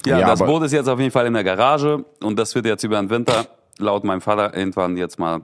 [0.06, 2.66] Ja, Ja, das Boot ist jetzt auf jeden Fall in der Garage und das wird
[2.66, 5.42] jetzt über den Winter laut meinem Vater irgendwann jetzt mal,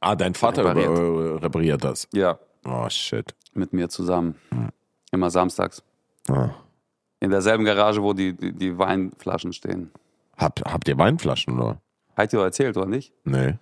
[0.00, 1.42] Ah, dein Vater Repariert.
[1.42, 2.06] repariert, das.
[2.12, 3.34] ja, Oh, shit.
[3.54, 4.34] mit mir zusammen.
[5.10, 5.82] Immer samstags.
[6.28, 6.50] Ah.
[7.20, 9.90] In derselben Garage, wo die, die, die Weinflaschen stehen.
[10.36, 11.80] Habt, habt ihr Weinflaschen, oder?
[12.16, 13.12] Hat doch erzählt, oder nicht?
[13.24, 13.54] Nee.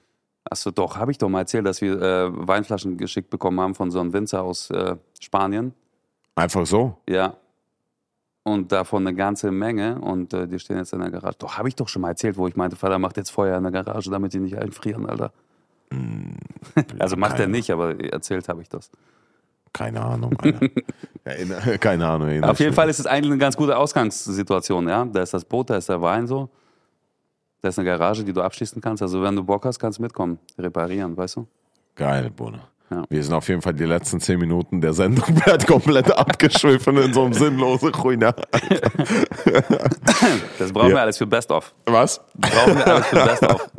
[0.53, 3.91] Achso, doch, habe ich doch mal erzählt, dass wir äh, Weinflaschen geschickt bekommen haben von
[3.91, 5.73] so einem Winzer aus äh, Spanien.
[6.35, 6.99] Einfach so?
[7.09, 7.39] Ja.
[8.43, 11.39] Und davon eine ganze Menge und äh, die stehen jetzt in der Garage.
[11.39, 13.63] Doch, habe ich doch schon mal erzählt, wo ich meinte, Vater macht jetzt Feuer in
[13.63, 15.33] der Garage, damit die nicht einfrieren, Alter.
[16.99, 18.91] also macht er nicht, aber erzählt habe ich das.
[19.73, 20.37] Keine Ahnung.
[21.81, 22.45] Keine Ahnung.
[22.45, 25.07] Auf jeden Fall ist es eigentlich eine ganz gute Ausgangssituation, ja.
[25.07, 26.51] Da ist das Boot, da ist der Wein so.
[27.63, 29.03] Da ist eine Garage, die du abschließen kannst.
[29.03, 31.47] Also wenn du Bock hast, kannst du mitkommen, reparieren, weißt du?
[31.95, 32.61] Geil, Bruder.
[32.91, 33.05] Ja.
[33.09, 37.15] Wir sind auf jeden Fall die letzten zehn Minuten der Sendung wird komplett abgeschwiffen in
[37.15, 38.35] so einem sinnlosen Ruiner.
[40.59, 40.97] Das brauchen Ja.
[40.97, 41.73] wir alles für Best of.
[41.87, 42.21] Was?
[42.39, 43.71] Brauchen wir alles für Best of.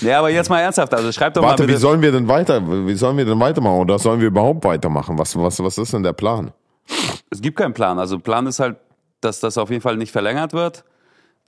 [0.00, 1.80] Nee, aber jetzt mal ernsthaft, also schreib doch Warte, mal wie bitte.
[1.80, 3.80] sollen wir denn weiter, wie sollen wir denn weitermachen?
[3.80, 5.18] Oder sollen wir überhaupt weitermachen?
[5.18, 6.50] Was, was, was ist denn der Plan?
[7.30, 7.98] Es gibt keinen Plan.
[7.98, 8.76] Also Plan ist halt,
[9.20, 10.84] dass das auf jeden Fall nicht verlängert wird,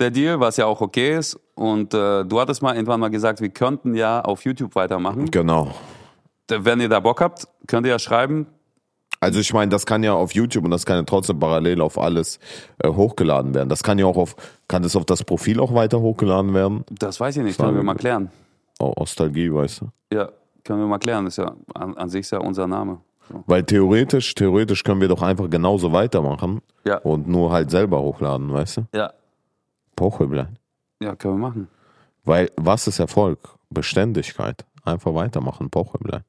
[0.00, 1.38] der Deal, was ja auch okay ist.
[1.54, 5.30] Und äh, du hattest mal irgendwann mal gesagt, wir könnten ja auf YouTube weitermachen.
[5.30, 5.74] Genau.
[6.50, 8.46] Wenn ihr da Bock habt, könnt ihr ja schreiben.
[9.20, 11.98] Also ich meine, das kann ja auf YouTube und das kann ja trotzdem parallel auf
[11.98, 12.38] alles
[12.78, 13.68] äh, hochgeladen werden.
[13.68, 14.36] Das kann ja auch auf,
[14.68, 16.84] kann das auf das Profil auch weiter hochgeladen werden?
[16.90, 18.30] Das weiß ich nicht, können wir mal klären.
[18.78, 19.86] Oh, Ostalgie, weißt du?
[20.14, 20.28] Ja,
[20.62, 21.24] können wir mal klären.
[21.24, 23.00] Das ist ja an, an sich ist ja unser Name.
[23.28, 23.42] So.
[23.46, 26.98] Weil theoretisch, theoretisch können wir doch einfach genauso weitermachen Ja.
[26.98, 28.82] und nur halt selber hochladen, weißt du?
[28.94, 29.12] Ja.
[29.98, 30.58] Pocheblein.
[31.02, 31.68] Ja, können wir machen.
[32.24, 33.38] Weil was ist Erfolg?
[33.70, 34.64] Beständigkeit.
[34.84, 36.22] Einfach weitermachen, Pocheblein.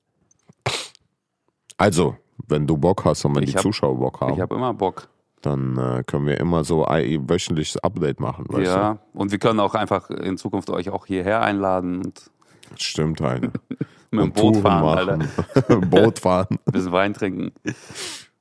[1.78, 2.18] Also,
[2.48, 4.74] wenn du Bock hast und wenn Ich die hab- Zuschauer Bock haben, Ich habe immer
[4.74, 5.08] Bock.
[5.42, 8.98] dann äh, können wir immer so ein wöchentliches Update machen, weißt ja.
[9.14, 12.26] Und wir können auch einfach in Zukunft euch auch hierher einladen und
[12.72, 12.76] du?
[12.78, 13.44] Stimmt, halt.
[14.12, 15.18] mit dem Boot Touren fahren, Alter.
[15.18, 15.82] machen.
[15.90, 16.48] Boot fahren.
[16.52, 17.52] Ein bisschen Wein trinken.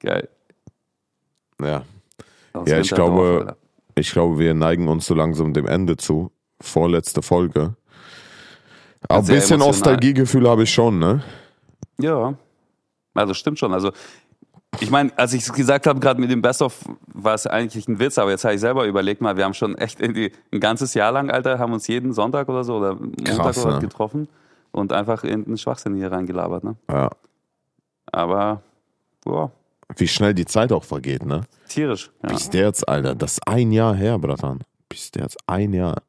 [0.00, 0.28] Geil.
[1.62, 1.82] Ja.
[2.54, 3.56] Aus Ja, ich glaube- Alter.
[3.98, 6.30] Ich glaube, wir neigen uns so langsam dem Ende zu.
[6.60, 7.74] Vorletzte Folge.
[9.08, 9.58] Aber ein bisschen.
[9.58, 11.22] Nostalgiegefühl habe ich schon, ne?
[12.00, 12.34] Ja.
[13.14, 13.72] Also stimmt schon.
[13.72, 13.92] Also
[14.80, 17.98] ich meine, als ich es gesagt habe, gerade mit dem Best-of, war es eigentlich ein
[17.98, 20.94] Witz, aber jetzt habe ich selber überlegt mal, wir haben schon echt irgendwie ein ganzes
[20.94, 23.80] Jahr lang, Alter, haben uns jeden Sonntag oder so oder Montag Krass, oder ne?
[23.80, 24.28] getroffen
[24.70, 26.76] und einfach irgendeinen Schwachsinn hier reingelabert, ne?
[26.90, 27.10] Ja.
[28.12, 28.62] Aber,
[29.24, 29.50] boah,
[29.96, 31.42] Wie schnell die Zeit auch vergeht, ne?
[31.68, 32.10] tierisch.
[32.22, 32.28] Ja.
[32.30, 34.60] Bis der jetzt, Alter, das ist ein Jahr her, Bratan.
[34.88, 36.02] Bis der jetzt ein Jahr.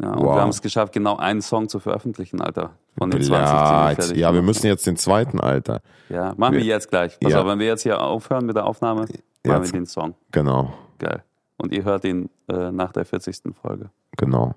[0.00, 0.36] Ja, und Wow.
[0.36, 2.70] wir haben es geschafft, genau einen Song zu veröffentlichen, Alter.
[2.96, 3.96] Von den 20, wir Blöd.
[3.96, 5.80] fertig Ja, wir müssen jetzt den zweiten, Alter.
[6.08, 7.18] Ja, machen wir Wir- jetzt gleich.
[7.20, 7.40] Pass Ja.
[7.42, 9.74] auf, wenn wir jetzt hier aufhören mit der Aufnahme, machen wir Jetzt.
[9.74, 10.14] den Song.
[10.32, 11.22] Genau, Geil.
[11.58, 13.54] Und ihr hört ihn äh, nach der 40.
[13.60, 13.90] Folge.
[14.16, 14.54] genau.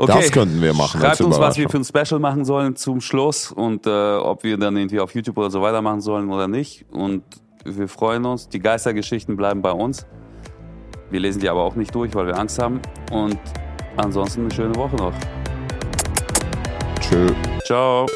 [0.00, 0.12] Okay.
[0.14, 3.52] Das könnten wir machen Schreibt uns, was wir für ein Special machen sollen zum Schluss
[3.52, 6.86] und äh, ob wir dann irgendwie auf YouTube oder so weitermachen sollen oder nicht.
[6.90, 7.22] Und
[7.66, 8.48] wir freuen uns.
[8.48, 10.06] Die Geistergeschichten bleiben bei uns.
[11.10, 12.80] Wir lesen die aber auch nicht durch, weil wir Angst haben.
[13.12, 13.38] Und
[13.98, 15.12] ansonsten eine schöne Woche noch.
[17.00, 17.26] Tschö.
[17.66, 18.06] Ciao.